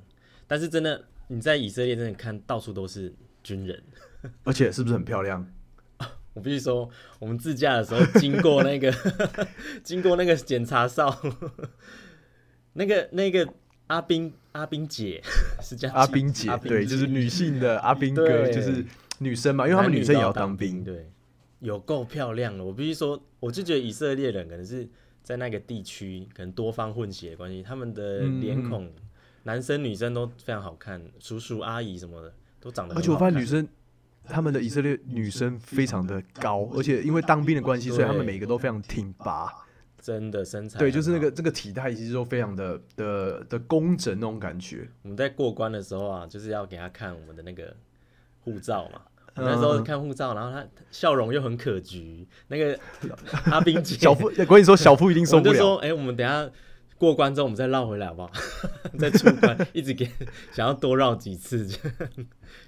[0.46, 3.82] 但是真的，你在以色列真的看到处都是军人。
[4.42, 5.46] 而且是不是很漂亮？
[6.38, 8.94] 我必须说，我们自驾的时候经过那个
[9.82, 11.14] 经过那个检查哨，
[12.74, 13.46] 那个那个
[13.88, 15.20] 阿冰阿冰姐
[15.60, 18.84] 是这样阿记冰姐，对，就是女性的 阿冰哥，就是
[19.18, 20.84] 女生嘛，因为他们女生也要当兵。
[20.84, 21.10] 对，
[21.58, 22.62] 有够漂亮的。
[22.62, 24.88] 我必须说，我就觉得以色列人可能是
[25.24, 28.88] 在那个地区，可能多方混血的关系，他们的嗯脸孔，
[29.42, 33.02] 男生女生都非常好看，叔叔阿姨什么的都长得很好看。
[33.02, 33.66] 而且我发现女生，
[34.28, 39.52] 她们的以色列女生非常的高，而且因为当兵的关系，所以他们对每个都非常挺拔。
[40.00, 44.88] 真的身材对，就是那个这个体态其实都非常的的的工整那种感觉。
[45.02, 47.74] 我们在过关的时候啊，就是要给他看我们的那个
[48.40, 49.00] 护照嘛。
[49.40, 52.78] 那时候看护照，然后他笑容又很可掬，那个
[53.44, 55.82] 阿冰姐，小夫，我跟你说，小夫一定受不我就说，了。
[55.82, 56.48] 哎、我们等下
[56.98, 58.30] 过关之后，我们再绕回来好不好？
[58.98, 60.10] 再出关，一直给
[60.52, 62.10] 想要多绕几次，这样。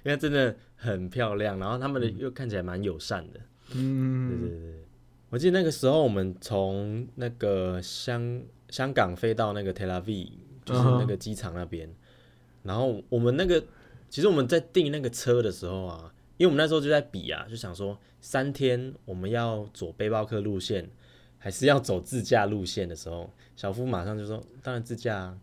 [0.03, 3.39] 因为真的很漂亮，然后他们的又看起来蛮友善的。
[3.67, 4.85] 对嗯，对对对，
[5.29, 10.29] 我记得那个时候我们从那个香香港飞到那个 Tel Aviv，
[10.65, 11.89] 就是那个机场那边，
[12.63, 13.63] 然后我们那个
[14.09, 20.89] 其实我们在订那个车的时候啊，因为我们那时候就在比啊，就想说三天我们要走背包客路线，
[21.43, 25.37] 还是要走自驾路线的时候，小夫马上就说，当然自驾、啊。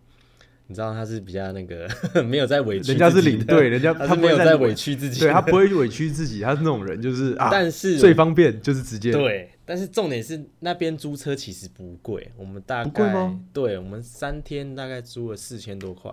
[0.71, 1.89] 你知道他是比较那个
[2.23, 9.11] 没有在委屈，人家是领队，，人家他没有在委屈自己，对他不会委屈自己，他是那种人，就是啊，但是最方便就是直接。
[9.11, 13.41] 对，但是重点是那边租车其实不贵，我们大概不贵吗？
[13.51, 16.13] 对，我们三天大概租了四千多块，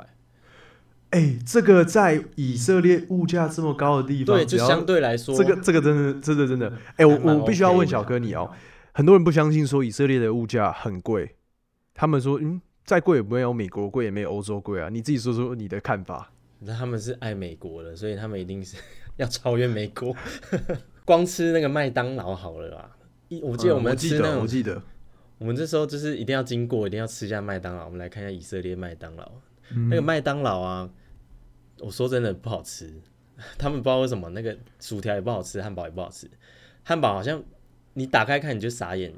[1.09, 8.49] 哎，这个在以色列物价这么高的地方，对，就相对来说，这个这个真的真的真的，哎、我我必须要问小哥你哦，
[8.97, 11.35] 很多人不相信说以色列的物价很贵，
[11.93, 16.31] 他们说嗯，再贵也没有美国贵，也没有欧洲贵啊，你自己说说你的看法。
[16.59, 18.77] 那他们是爱美国的，所以他们一定是
[19.17, 20.15] 要超越美国。
[21.03, 22.95] 光吃那个麦当劳好了啦，
[23.27, 24.81] 一我记得我们吃那种，我记得，
[25.39, 27.83] 我们这时候就是一定要经过，一定要吃一下麦当劳。
[27.83, 29.29] 我们来看一下以色列麦当劳，
[29.71, 29.89] 嗯。
[29.89, 30.89] 那个麦当劳啊，
[31.79, 32.93] 我说真的不好吃，
[33.59, 36.31] 他们不知道为什么那个薯条也不好吃，汉堡也不好吃，
[36.83, 37.43] 汉堡好像
[37.95, 39.11] 你打开看你就傻眼，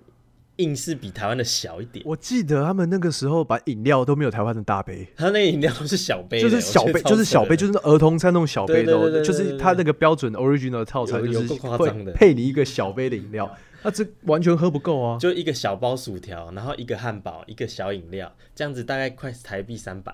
[0.58, 2.06] 硬是比台湾的小一点。
[2.08, 15.18] 我记得他们那个时候把饮料都没有台湾的大杯，他那个饮料都是小杯，就是小杯，就是小杯，就是那儿童餐那种小杯的就是他那个标准 original 套餐就是会配你一个小杯的饮料，那这完全喝不够啊。
[15.20, 20.14] 就一个小包薯条，然后一个汉堡，一个小饮料，这样子大概快台币三百。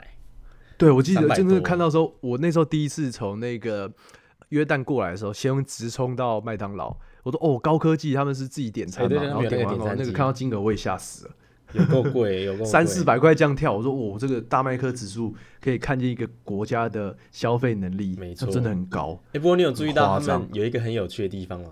[0.78, 3.92] 对，我记得300真的看到时候，我那时候第一次从那个
[4.50, 11.36] 约旦过来的时候，先直冲到麦当劳，我说哦，高科技他们是自己点餐嘛，然后点完后那个看到金额我也吓死了，
[11.74, 12.66] 有够贵，有够贵。
[12.70, 13.04] 三四。
[13.04, 18.48] 百块这样跳，我说哦，这个大麦克指数可以看见一个国家的消费能力，没错。
[18.50, 19.20] 真的很高。
[19.34, 20.42] 哎、不过你有注意到他很夸张。
[20.42, 21.70] 们有一个很有趣的地方吗？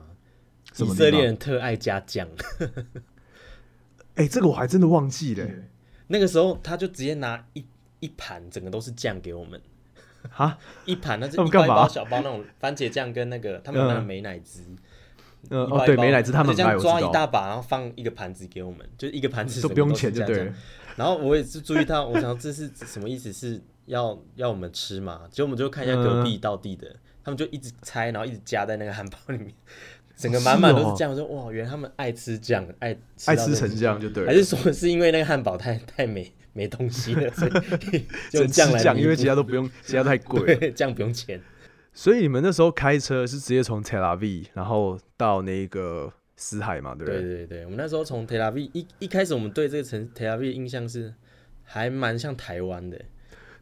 [0.78, 2.26] 以色列人特爱加酱，
[4.16, 5.46] 哎、这个我还真的忘记了、
[6.08, 7.66] 那个时候他就直接拿一
[8.00, 9.62] 一盘，整个都是酱给我们，
[10.30, 14.06] 哈，一盘那是一包小包那种番茄酱跟那个他们有那个嗯。
[14.06, 14.64] 美乃滋，
[15.50, 20.54] 呃，哦，对，美乃滋他们就这样抓一大把，然后放一个盘子给我们，就是一个盘子都不用钱就对了。
[20.96, 23.32] 然后我也是注意到，我想这是什么意思？
[23.34, 25.22] 是要要我们吃嘛？
[25.32, 26.88] 结果我们就看一下隔嗯壁道地的，
[27.24, 29.52] 他们就一直拆，然后一直夹在那个汉堡里面，
[30.16, 31.10] 整个满满都是酱。
[31.10, 41.42] 我说哇，原来他们爱吃酱，爱爱吃成酱就对了，还是说是因为那个汉堡太太没没东西了，所以 就酱，来弥因为其他都不用，其他太贵酱不用钱。
[41.94, 47.36] 所以你们那时候开车是直接从 Tel Aviv 然后到那个死海嘛，对不对对？
[47.36, 51.14] 对对，我们那时候从 Tel Aviv 一一开始，我们对这个城 Tel Aviv 的印象是
[51.64, 53.00] 还蛮像台湾的，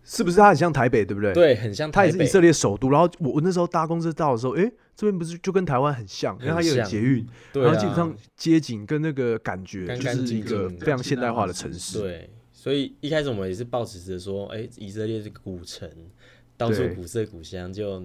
[0.03, 2.11] 是不是它很像台北，对不对？，对，很像台北。
[2.11, 2.89] 它也是以色列首都。
[2.89, 11.99] 然后我我那时候搭公车到的时候，哎，这边不是就跟台湾很像，因为它也有捷运，对啊然后基本上街景跟那个感觉就是一个非常现代化的城市。
[11.99, 15.89] 对，所以一开始我们也是抱持着说，哎、以色列是古城，
[16.59, 18.03] 到处古色古香，就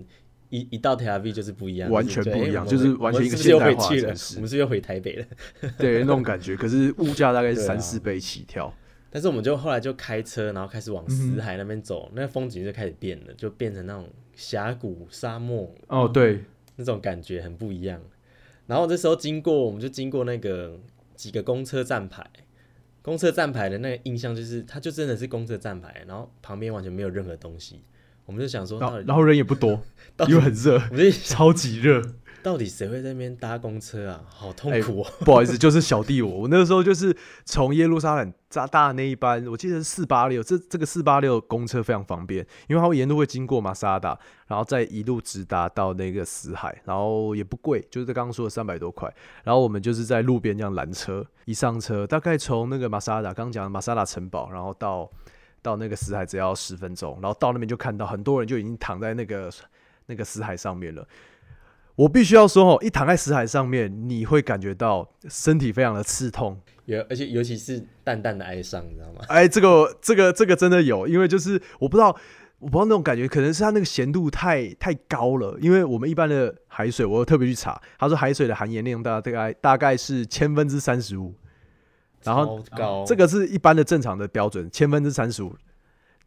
[0.49, 5.27] 一一到 Tel Aviv 就是不一样，完全不一样哎就是完全一个现代化城市我们是不是又回台北了。
[5.77, 6.57] 对，那种感觉。
[6.57, 8.73] 可是物价大概是三四倍起跳。
[9.11, 16.45] 但是我们就后来就开车，然后开始往嗯死海那边走，那风景就开始变了，就变成那种峡谷、沙漠哦，对，
[16.77, 18.01] 那种感觉很不一样。
[18.67, 20.79] 然后这时候经过，我们就经过那个
[21.15, 22.25] 几个公车站牌，
[23.03, 27.83] 公车站牌的那个印象就是，它就真的是公车站牌，然后旁边完全没有任何东西。
[28.27, 29.81] 我们就想说，然后人也不多，
[30.29, 30.81] 因为很热，
[31.25, 32.03] 超级热。
[32.43, 34.21] 到底谁会在那边搭公车啊？
[34.29, 35.11] 好痛苦哦！
[35.21, 36.41] 不好意思，就是小弟我。
[36.41, 40.43] 我那个时候就是从耶路撒冷扎大那一班，我记得是四八六。
[40.43, 49.11] 这这个四八六公车非常方便，因为它会沿路会经过马萨达，然后再一路直达到那个死海，然后也不贵，就是刚刚说的三百多块。
[49.43, 55.11] 然后我们就是在路边这样拦车，一上车大概从那个马萨达，刚刚讲的马萨达城堡，然后到
[55.65, 59.51] 到那个死海只要十分钟，然后到那边就看到很多人就已经躺在那个
[60.05, 61.09] 那个死海上面了。
[61.97, 69.25] 我必须要说哦，一躺在死海上面，你会感觉到身体非常的刺痛，有而且尤其是淡淡的哀伤，你知道吗？
[69.29, 72.09] 哎，这个这个这个真的有，因为就是我不知道，
[72.59, 75.57] 我不知道那种感觉，可能是它那个咸度太太高了。
[75.63, 81.33] 因为我们一般的海水，我特别去查，他说海水的含盐量大大概大概是千分之三十五，
[82.25, 85.55] 然后高，这个是一般的正常的标准，千分之三十五，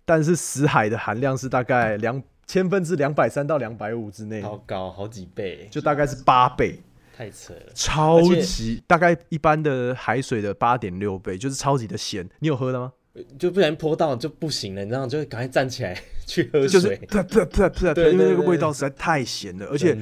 [0.06, 2.24] 但是死海的含量是大概两。
[2.50, 6.82] 千分之两百三到两百五之内，好高，好几倍，就大概是八倍，
[7.14, 12.26] 太扯了，超级大概一般的海水的八点六倍，就是超级的咸。
[12.40, 12.94] 你有喝的吗？
[13.38, 15.94] 就不然泼到就不行了，你知道，就赶快站起来
[16.26, 16.98] 去喝水。
[17.12, 19.94] 因为那个味道实在太咸了，而且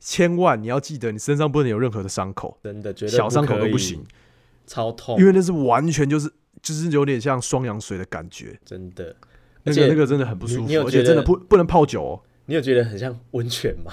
[0.00, 4.04] 千万你要记得，你身上不能有任何的伤口，真的，小伤口都不行，
[4.66, 6.30] 超痛，因为那是完全就是
[6.62, 9.14] 就是有点像双氧水的感觉，真的。
[9.66, 12.22] 那个那个真的很不舒服，而且真的不不能泡酒哦。
[12.46, 13.92] 你有觉得很像温泉吗？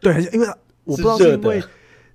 [0.00, 0.46] 对，很像，因为
[0.82, 1.62] 我不知道是因为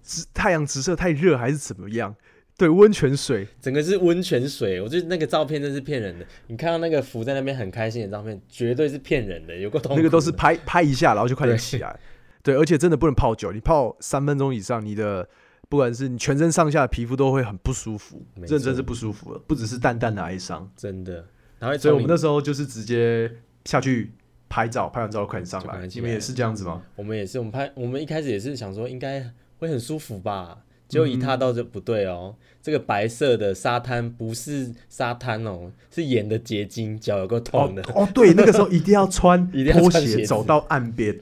[0.04, 2.14] 直太阳直射太热还是怎么样。
[2.58, 4.82] 对，温泉水，整个是温泉水。
[4.82, 6.26] 我觉得那个照片真是骗人的。
[6.48, 9.56] 你看到那个浮在那边很开心的照片，绝对是骗人的。
[9.56, 11.98] 有个那个都是拍拍一下，然后就快点起来。
[12.44, 15.26] 对，而且真的不能泡久，你泡三分钟以上，你的
[15.70, 21.24] 不管是你全身上下的皮肤都会很不舒服，认真是不舒服了，不只是淡淡的哀伤，真的。
[21.60, 23.32] 然后，所以我们那时候就是直接
[23.66, 24.12] 下去
[24.50, 25.86] 拍照，拍完照快点上来。
[25.86, 26.82] 你们也是这样子吗？
[26.96, 29.24] 我们也是，我们拍，我们一开始也是想说应该
[29.60, 37.84] 会很舒服吧，结果一踏到就不对哦，这个白色的沙滩不是沙滩哦，是盐的结晶，脚有个痛的。
[37.94, 41.20] 哦，对，那个时候一定要穿 拖鞋走到岸边，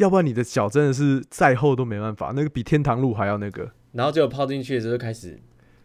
[0.00, 3.70] 要不然你的脚真的是再厚都没办法，那个比天堂路还要那个。
[3.92, 5.38] 然后结果泡进去的时候开始，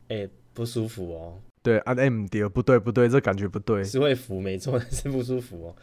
[0.07, 1.37] 哎，不舒服哦。
[1.61, 5.75] 对，按 M 跌，不对不对，这感觉不对，是会浮没错，是不舒服哦。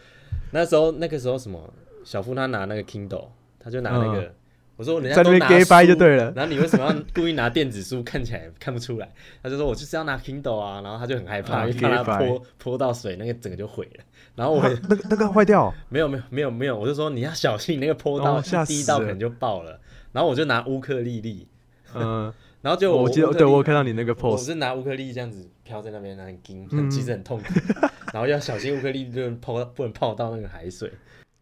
[0.52, 1.72] 那时候那个时候什么，
[2.04, 4.34] 小夫他拿那个 Kindle，他就拿那个，
[4.76, 9.12] 我说人家都拿书就对了，然后你为什么要故意拿电子书，看起来看不出来？
[9.42, 14.04] 他就说我就是要拿 Kindle 啊，然后他就很害怕，怕他泼泼到水，那个整个就毁了。
[14.34, 19.78] 然后我那个那个坏掉，没有没有没有没有，我就说你要小心，那个泼到第一道可能就爆了。
[20.12, 21.46] 然后我就拿乌克丽丽，
[21.94, 22.32] 嗯。
[22.62, 27.44] 然后就我记得，对我看到你那个 pose，我是拿乌克丽这样子飘在那边，很惊，其实很痛苦。
[28.14, 30.88] 然后要小心乌克丽不能泡，不能泡到那个海水。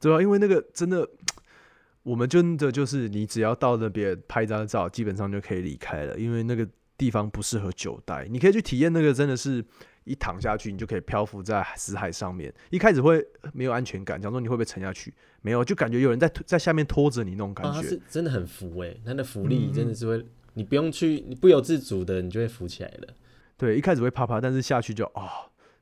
[0.01, 1.07] 对啊，因为那个真的，
[2.11, 6.67] 我们真的就是你只要到那边拍张照，基本上就可以离开了，因为那个
[6.99, 8.27] 地方不适合久待。
[8.29, 9.65] 你可以去体验那个，真的是
[10.03, 12.53] 一躺下去，你就可以漂浮在死海上面。
[12.71, 15.15] 一开始会没有安全感，讲说你会不会沉下去？
[15.41, 17.81] 没有，就感觉有人在在下面拖着你那种感觉。
[17.81, 20.27] 是真的很浮哎，它的浮力真的是会。
[20.55, 23.15] 你不用去，你不由自主的，你就会浮起来了。
[23.57, 25.29] 对，一开始会怕怕，但是下去就啊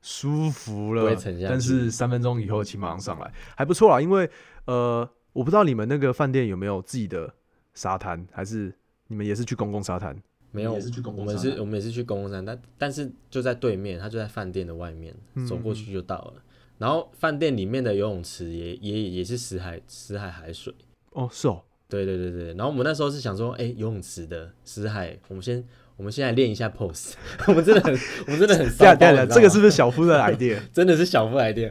[0.03, 1.17] 舒服了。
[1.47, 3.99] 但是三分钟以后，起马上上来，还不错啦。
[3.99, 4.29] 因为
[4.65, 7.33] 呃，我不知道你们那个饭店有没有自己的
[7.73, 8.73] 沙滩，还是
[9.07, 10.15] 你们也是去公共沙滩？
[10.51, 10.73] 没有，
[11.15, 15.15] 我们是，我们也是去公共沙滩，但但是就在对面，它就在饭店的外面，
[15.47, 16.41] 走过去就到了。
[16.77, 20.73] 然后饭店里面的游泳池也也也是死海死海海水。
[21.11, 21.61] 哦，是哦。
[21.87, 25.63] 对对对对，然后我们那时候是想说，哎，游泳池的死海，我们先，
[25.99, 27.11] 我们现在练一下 pose。
[27.45, 27.93] 我们真的很，
[28.25, 28.95] 我们真的很 骚。
[28.95, 30.57] 对对，这个是不是小夫的 idea？
[30.71, 31.69] 真的是小夫 idea。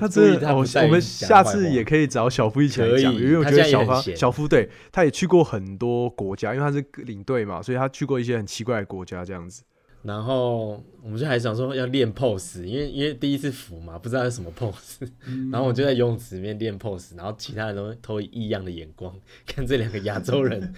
[0.00, 9.62] 他真的，我我们下次也可以找小夫一起来讲，因为我觉得小夫小夫对他也去过很多国家，因为他是领队嘛，所以他去过一些很奇怪的国家这样子。
[10.02, 15.06] 然后我们就还想说要练 pose，因为因为第一次浮嘛，不知道是什么 pose。
[15.52, 19.14] 然后我就在游泳池里面练 pose，然后其他人都投以异样的眼光，
[19.46, 20.72] 看这两个亚洲人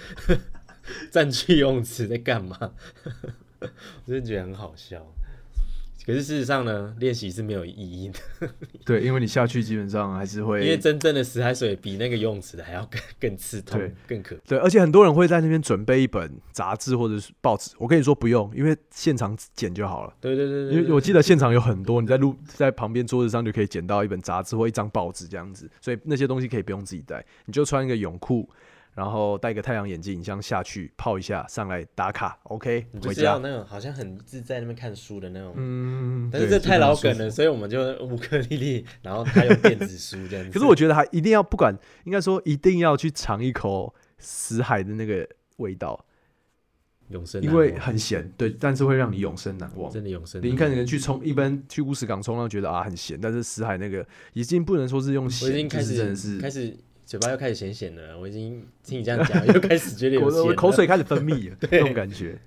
[1.10, 2.56] 站去游泳池在干嘛，
[3.60, 3.68] 我
[4.06, 5.06] 真的觉得很好笑。
[6.04, 8.50] 可是事实上呢，练习是没有意义的。
[8.84, 14.34] 对，因为你下去基本上还是会，因为真正的死海水比那个游泳池的还要更更刺痛，更可。
[14.44, 17.70] 对，而且很多人会在那边准备一本杂志或者是报纸。
[17.78, 20.12] 我跟你说不用，因为现场剪就好了。
[20.20, 28.50] 对对对对，因为我记得现场有很多，你在路在旁边桌子上就可以捡到一本杂志或一张报纸这样子，所以那些东西可以不用自己带，你就穿一个泳裤，
[28.94, 33.20] 然后戴个太阳眼镜，这样下去泡一下，上来打卡，OK，你就回家。
[33.20, 35.52] 是要那种好像很自在那边看书的那种。
[35.56, 36.92] 嗯，但是对这太老。
[37.02, 40.52] 梗了，所以我们就乌克丽丽，然后他用电子书这样子。
[40.56, 41.74] 可是我觉得还一定要不管，
[42.04, 45.26] 应该说一定要去尝一口死海的那个
[45.56, 46.04] 味道，
[47.08, 49.90] 永生因为很咸，对，但是会让你永生难忘。
[49.90, 50.40] 真的永生。
[50.44, 62.38] 你看人去冲，一般去乌石港冲浪觉得啊很咸，但是死海那个已经不能说是用我咸，已经开就是真的始是开始嘴巴又开始咸咸的了，我已经听你这样讲， 又开始觉得有我口水开始分泌了， 那种感觉。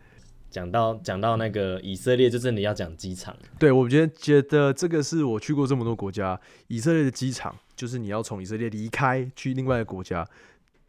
[0.50, 3.36] 讲到讲到那个以色列，就真的要讲机场。
[3.60, 10.26] 对，我觉得觉得这个是我去过这么多国家，以色列的机场，就是你要从以色列离开去另外一个国家，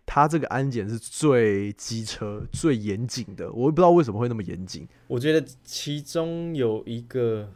[0.04, 3.50] 它这个安检是最机车、最严谨的。
[3.52, 4.86] 我也不知道为什么会那么严谨。
[5.08, 7.52] 我觉得其中有一个，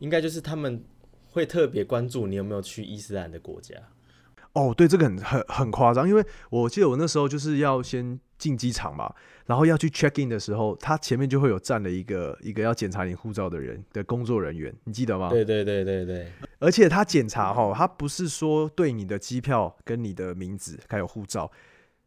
[0.00, 0.82] 应该就是他们
[1.30, 3.76] 会特别关注你有没有去伊斯兰的国家。
[4.56, 15.28] 哦，对，这个很很很夸张，因为我记得我那时候就是要先进机场嘛，然后要去 check in 的时候，他前面就会有站了一个一个要检查你护照的人的工作人员，你记得吗？
[15.28, 21.52] 对对对对对，而且他检查哈，他不是说对你的机票跟你的名字还有护照，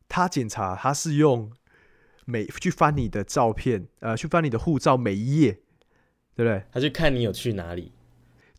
[0.08, 1.52] 他检查他是用
[2.26, 5.52] 每去翻你的照片，呃，去翻你的护照每一页，
[6.36, 6.64] 对不对？
[6.72, 7.92] 他去看你有去哪里，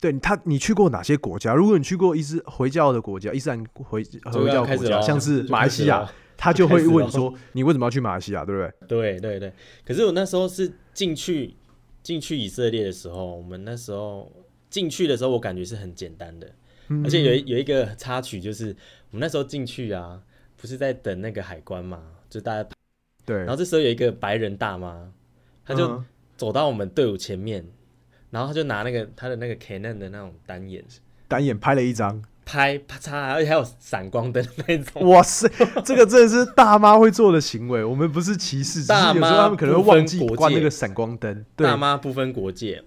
[0.01, 1.53] 对他，你去过哪些国家？
[1.53, 8.73] 如果你去过伊斯回教的国家，伊斯兰回就回教国家，像是就马来西亚他就会问说你为什么要去马来西亚，对不对？
[8.89, 9.53] 对对对，
[9.85, 11.55] 可是我那时候是进去
[12.01, 14.29] 进去以色列的时候，我们那时候
[14.71, 16.51] 进去的时候，我感觉是很简单的，
[16.87, 18.75] 嗯而且有一有一个插曲，就是
[19.11, 20.19] 我们那时候进去啊，
[20.57, 22.67] 不是在等那个海关嘛，就大家，
[23.23, 25.11] 对，然后这时候有一个白人大妈，
[25.63, 27.63] 她就嗯走到我们队伍前面，
[28.31, 30.83] 然后他就拿那个他的那个 Canon 的那种单眼
[31.27, 35.07] 单眼拍了一张，拍啪嚓，而且还有闪光灯那种。
[35.09, 35.47] 哇塞，
[35.85, 37.83] 这个真的是大妈会做的行为。
[37.83, 41.45] 我们不是歧视，只是大妈有时候他们可能会忘记关那个闪光灯。
[41.55, 42.83] 大，妈不分国界，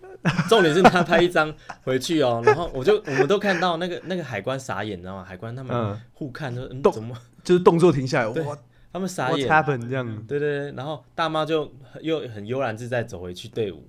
[0.48, 5.24] 重点是他拍一张回去哦，然后我就 我们都看到那个那个海关傻眼，你知道吗？
[5.24, 8.56] 海关他们嗯，互看说，嗯，动怎么就是动作停下来，对哇
[8.92, 9.88] 他们傻眼？happened？
[9.88, 13.88] 这样，对对对，然后大妈就又很悠然自在走回去队伍，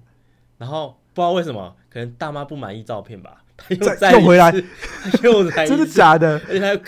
[0.58, 4.54] 然后不知道为什么，可能大妈不满意照片吧，他又再再又回来
[5.24, 6.40] 又来一真的次假的？
[6.48, 6.80] 而且他又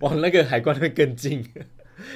[0.00, 1.44] 往那个海关那边更近，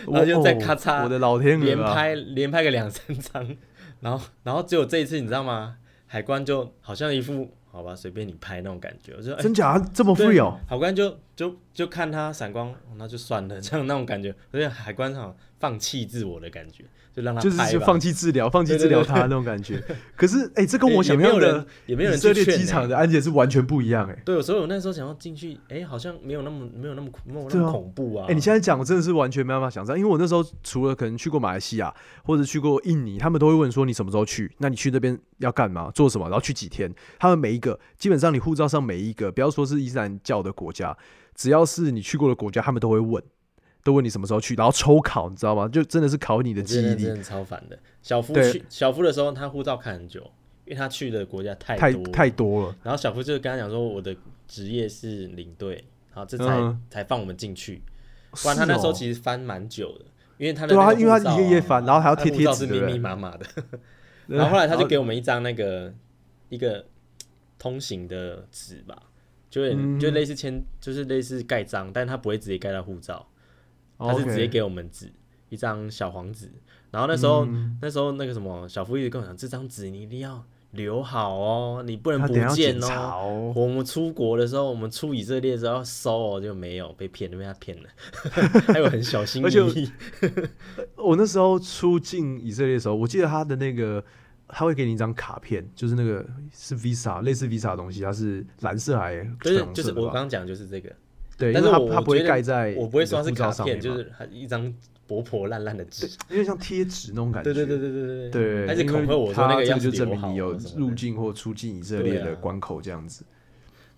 [0.06, 1.76] 然后就再咔嚓哦我的老天连！
[1.82, 3.56] 拍连拍个两三张，
[4.00, 5.76] 然后然后只有这一次你知道吗？
[6.06, 10.58] 海关就好像一副好吧随便你拍那种感觉，我就哎真假这么对 free 哦？
[10.68, 16.84] 海关就就就看他闪光，哦那就算了，这样那种感觉，而且海关好像放弃自我的感觉，
[17.14, 19.82] 就让他就是就放弃治疗，放弃对对对治疗他那种感觉。
[20.14, 24.06] 可是，哎，这跟我也想象的也没有人也没有以色列人去劝欸机场的安检是完全不一样。
[24.06, 28.26] 哎，对，所以我那时候想要进去，哎、好像没有那么没有那么没有那么恐怖啊。
[28.28, 34.54] 哎，你现在讲，我真的是完全没办法想象，因为我那时候除了可能去过马来西亚或者去过印尼，他们都会问说你什么时候去？
[34.58, 35.90] 那你去那边要干嘛？
[35.92, 36.26] 做什么？
[36.26, 36.94] 然后去几天？
[37.18, 40.96] 他们每一个基本上你护照上每一个，不要说是伊斯兰教的国家，
[41.34, 43.22] 只要是你去过的国家，他们都会问。
[43.82, 45.66] 都问你什么时候去，然后抽考，你知道吗？
[45.66, 47.78] 就真的是考你的记忆力真，的超烦的。
[48.02, 50.20] 小夫对去小夫的时候，他护照看很久，
[50.66, 52.76] 因为他去的国家太太多了太多了。
[52.82, 54.14] 然后小夫就跟他讲说，我的
[54.46, 57.82] 职业是领队，好，这才、嗯才放我们进去。
[58.42, 60.04] 不然他那时候其实翻蛮久的，
[60.36, 63.46] 因为他的对啊，那个因为他一页一页翻，然后还要贴贴纸，是密密麻麻的。
[64.28, 65.90] 然后后来他就给我们一张那个
[66.50, 66.84] 一个
[67.58, 68.94] 通行的纸吧，
[69.50, 73.26] 就有点嗯就类似签，就是类似盖章，但他不会直接盖到护照，
[73.98, 75.12] 他是直接给我们纸
[75.48, 76.50] 一张小黄纸。
[76.90, 82.86] 然后那时候、嗯那时候那个什么小夫一直跟我讲，这张纸你一定要留好哦，你不能不见哦。
[82.88, 83.52] 哦。
[83.54, 87.88] 我们出国的时候，我们出以色列的时候要收哦，就没有被骗，被他骗了，
[88.72, 89.90] 还有很小心而且翼翼。
[90.96, 94.04] 我那时候出境以色列的时候，我记得他的那个
[94.52, 100.06] 他会给你一张卡片，就是那个是 Visa 类似 Visa 的东西，它是蓝色还是就是我？
[100.06, 100.90] 刚刚讲就是这个，
[101.36, 104.72] 对，但是因为它它不会盖在我不会说它是卡片，就是它一张
[105.06, 106.06] 薄薄烂烂的纸。
[106.28, 107.52] 有点像贴纸那种感觉。
[107.52, 113.24] 对对对对对对对，还是因为恐吓我说那个要个就证明你有入境或出境以色列的关口这样子。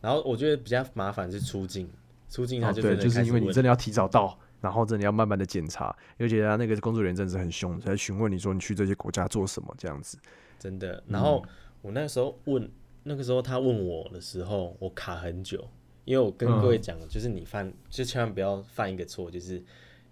[0.00, 1.88] 然后我觉得比较麻烦是出境，
[2.28, 10.18] 出境他哦，对，就是因为你真的要提早到，然后真的要慢慢的检查，而且他那个工作人员真的是很凶，在询问你说你去这些国家做什么这样子。
[10.62, 10.92] 真的。
[10.92, 11.44] 嗯然后
[11.80, 12.70] 我那时候问，
[13.02, 15.68] 那个时候他问我的时候，我卡很久，
[16.04, 19.60] 因为我跟各位嗯讲，就是你犯，就千万不要犯一个错，就是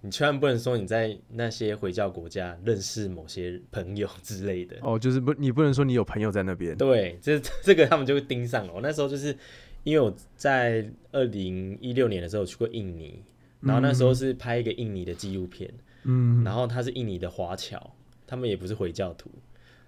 [0.01, 4.76] 你千万不能说你在那些回教国家认识某些朋友之类的。
[4.82, 6.76] 哦，就是不，你不能说你有朋友在那边。
[6.76, 8.72] 对， 这这个他们就会盯上了。
[8.74, 9.36] 我那时候就是
[9.84, 13.22] 因为我在二零一六年的时候去过印尼，
[13.61, 15.72] 然后那时候是拍一个印尼的纪录片，
[16.03, 17.94] 嗯，然后他是印尼的华侨，
[18.26, 19.30] 他们也不是回教徒，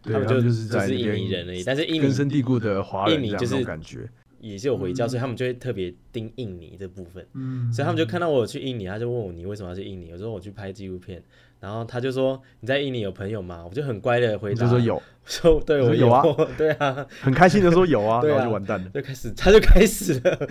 [0.03, 1.62] 他们就是就是印尼人而已。
[1.64, 4.09] 但是印尼根深蒂固的华人，印尼就是感觉
[4.40, 7.26] 也是有回教，所以他们就会特别盯印尼这部分。
[7.34, 10.11] 嗯，所以他们就看到我有去印尼，他就问我你为什么要去印尼？
[10.12, 11.22] 我说我去拍纪录片。
[11.61, 13.64] 然后他就说你在印尼有朋友吗？
[13.64, 16.20] 我就很乖的回答，就说有，说对我有啊，
[16.59, 20.48] 对啊，很开心的说有啊， 然后就完蛋了，就开始他就开始了，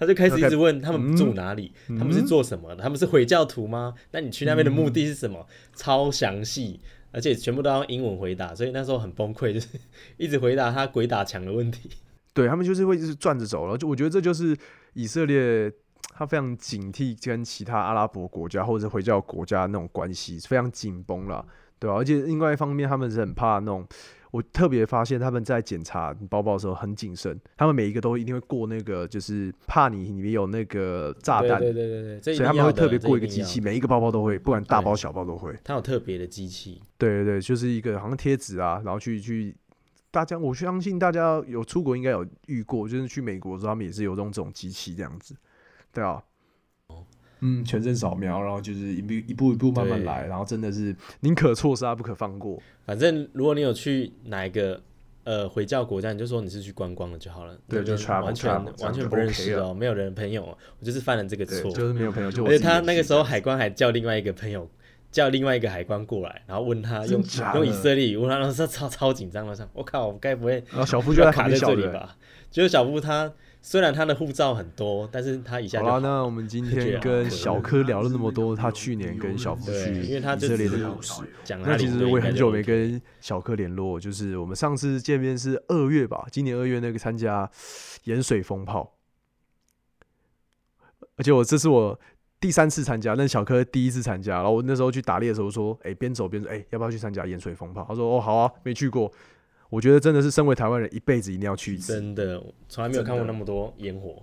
[0.00, 3.92] 他就开始一直问他们住哪里，他们是做什么的，他们是回教徒吗？
[4.12, 5.46] 那你去那边的目的是什么？
[5.76, 6.80] 超详细，
[7.12, 9.68] 而且全部都要英文回答，所以那时候很崩溃， 就是
[10.16, 11.90] 一直回答他鬼打墙的问题。
[12.34, 14.56] 对他们就是会一直转着走了，就我觉得这就是
[14.94, 15.72] 以色列。
[16.14, 21.46] 他非常警惕跟其他阿拉伯国家或者回教国家那种关系非常紧绷了，
[21.78, 21.96] 对吧？
[21.96, 23.86] 而且另外一方面，他们是很怕那种。
[24.32, 31.60] 我特别发现他们在检查包包的时候很谨慎，他们每一个都一定会过那个，就是怕你里面有那个炸弹。
[31.60, 35.54] 对对对对，所以他们会特别过一个机器，每一个包包都会，不管大包小包都会。
[35.62, 36.80] 它有特别的机器。
[36.96, 39.54] 对对对，就是一个好像贴纸啊，然后去去，
[40.10, 45.36] 大家我相信大家有出国应该有遇过，就是去美国的时候他们也是有这种这种机器这样子，
[45.92, 46.22] 对啊。
[47.44, 52.62] 嗯，全身扫描，然后就是一步一步一步慢慢来，然后真的是宁可错杀不可放过。
[52.86, 54.80] 反正如果你有去哪一个
[55.24, 62.30] 呃回教国家，你就说你是去观光了就好了，对，就完全完全不认识哦，没有人朋友，我就是犯了这个错，就是没有朋友。
[62.30, 64.70] 就而且他那个时候海关还叫另外一个朋友，
[65.10, 67.20] 叫另外一个海关过来，然后问他用
[67.56, 72.16] 用以色列语问他，他超超紧张了，说我靠，我该不会然后小夫就卡在这里吧？
[72.52, 73.32] 就是小夫他。
[73.64, 76.00] 虽然他的护照很多，但是他一下就好了。
[76.00, 81.22] 那我们今天跟小柯聊了那么多，他去年跟小夫去以色列的故事。
[81.64, 87.48] 那其实我也很久没跟小柯联络，就是我们上次见面是二月吧，今年二月那个参加
[88.04, 88.94] 盐水风炮，
[91.16, 91.98] 而且我这是我
[92.40, 94.34] 第三次参加，那小柯第一次参加。
[94.34, 99.10] 然后我那时候去打猎的时候说：“哎，边走边说，哎，要不要去参加盐水风炮？”他说：“哦，好啊，没去过。”
[99.72, 101.94] 我觉得真的是身为台湾人，一辈子一定要去一次。
[101.94, 104.22] 真的，从来没有看过那么多烟火。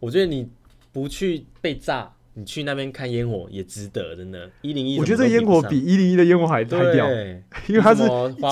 [0.00, 0.50] 我觉得你
[0.90, 4.50] 不去被炸，你去那边看烟火也值得，真的。
[4.60, 7.08] 一零一，我觉得这烟火比一零一的烟火还还屌，
[7.70, 8.04] 因为它是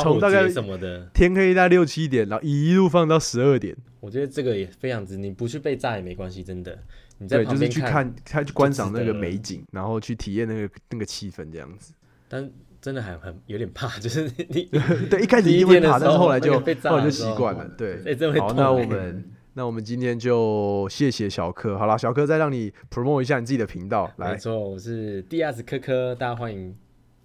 [0.04, 3.76] 从大概什么的天黑大概六七点，然后一路放到十二点。
[3.98, 6.78] 我觉得这个也非常值，你不去被炸也没关系，真的。
[7.18, 11.92] 你在旁边去看，他去观赏那个美景，然后去体验那个那个气氛，这样子。
[12.28, 12.48] 但
[12.80, 14.64] 真的还很有点怕， 就是你
[15.10, 17.68] 对一开始一定会怕，但是后来就后来就习惯了。
[17.76, 17.98] 对，
[18.40, 21.76] 好，那我们那我们今天就谢谢小柯。
[21.76, 24.10] 好了，小柯再让你 promote 一下你自己的频道。
[24.16, 26.74] 来，没错，我是 D S 科科，大家欢迎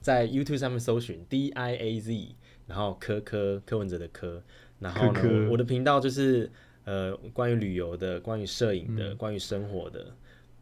[0.01, 2.35] 在 YouTube 上面搜寻 D I A Z，
[2.67, 4.43] 然后科科柯文哲的科，
[4.79, 6.51] 然后呢，我的频道就是
[6.83, 10.07] 呃关于旅游的，关于摄影的，关于生活的，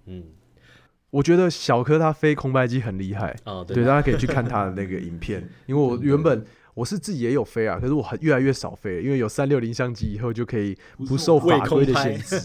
[0.06, 0.24] 嗯。
[1.14, 5.48] 我觉得小柯他飞空拍机很厉害哦，对，大家可以去看他的那个影片。
[5.68, 6.44] 因为我原本
[6.74, 10.76] 我是自己也有飞啊，可是我很越来越少飞，因为有三六零相机以后就可以
[11.08, 12.40] 不受法规的限制。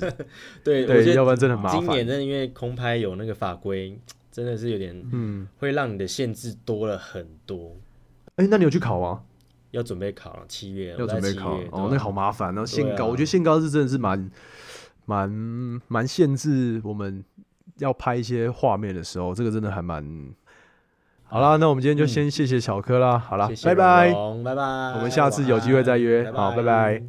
[0.63, 1.81] 对 对，要不然真的很麻烦。
[1.81, 3.99] 今年真的因为空拍有那个法规，
[4.31, 7.75] 真的是有点嗯，会让你的限制多了很多。
[8.37, 9.23] 哎，那你有去考吗？
[9.71, 12.55] 要准备考了，七月要准备考哦，那好麻烦。
[12.55, 14.31] 然后限高，我觉得限高是真的是蛮
[15.07, 17.25] 蛮蛮限制我们。
[17.79, 20.05] 要拍一些画面的时候，这个真的还蛮
[21.25, 21.57] 好啦。
[21.57, 23.19] 那我们今天就先谢谢小柯啦。
[23.19, 24.13] 好了，拜拜，
[24.45, 24.63] 拜拜。
[24.97, 26.31] 我们下次有机会再约。
[26.33, 27.03] 好，拜拜。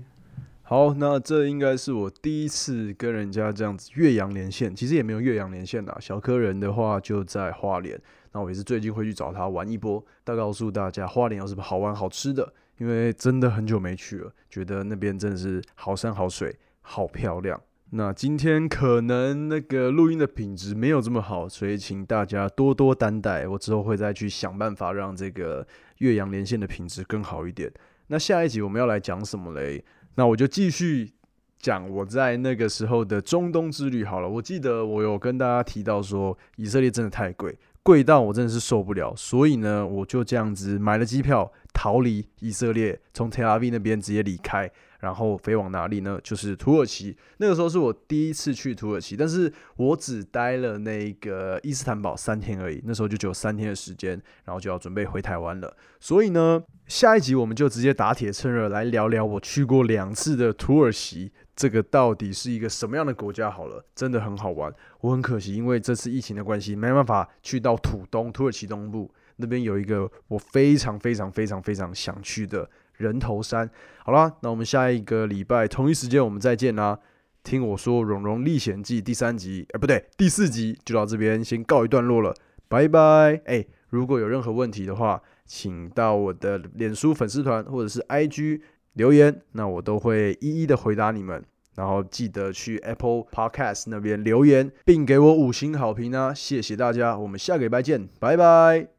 [0.62, 5.98] 好，那这应该是我第一次跟人家这样子岳阳连线，其实也没有岳阳连线啦。
[6.00, 8.00] 小柯人的话就在花莲，
[8.34, 17.60] 那我也是最近会去找他玩一波，再告诉大家花莲有什么好玩好吃的，因为真的很久没去了，觉得那边真的是好山好水，好漂亮。
[17.92, 23.48] 那今天可能那个录音的品质没有这么好，所以请大家多多担待。
[23.48, 25.66] 我之后会再去想办法让这个
[25.98, 27.72] 岳阳连线的品质更好一点。
[28.08, 29.84] 那下一集我们要来讲什么嘞？
[30.16, 31.14] 那我就继续
[31.58, 34.30] 讲我在那个时候的中东之旅好了。
[34.30, 39.16] 我记得我有跟大家提到说，以色列真的太贵，贵到我真的是受不了。
[39.16, 44.70] 所以呢，我就这样子买了机票逃离以色列，从 T R V 那边直接离开。
[45.00, 46.20] 然后飞往哪里呢？
[46.24, 47.16] 就是土耳其。
[47.38, 52.82] 那个时候是我第一次去土耳其，但是我只待了那个伊斯坦堡三天而已。
[52.86, 55.76] 那时候就只有三天的时间，然后就要准备回台湾了。
[56.00, 63.50] 所以呢，下一集我们就直接打铁趁热来聊聊我去过两次的土耳其，这个到底是一个什么样的国家？
[63.50, 64.74] 好了，真的很好玩。
[65.02, 72.70] 我很可惜，因为这次疫情的关系，没办法去到土东土耳其东部那边有一个我非常非常非常非常想去的。
[73.00, 73.68] 人头山，
[74.04, 77.00] 好啦，那我们下一个礼拜同一时间我们再见啦。
[77.42, 82.36] 听我说《荣荣历险记》第三集，哎，不对，第四集就到这边先告一段落了，
[82.68, 83.42] 拜拜。
[83.46, 88.60] 哎，如果有任何问题的话，请到我的脸书粉丝团或者是 IG
[88.94, 91.44] 留言，那我都会一一的回答你们。
[91.76, 96.34] 然后记得去 Apple Podcast 那边留言，并给我五星好评啊！
[96.34, 98.90] 谢谢大家，我们下个礼拜见，拜拜。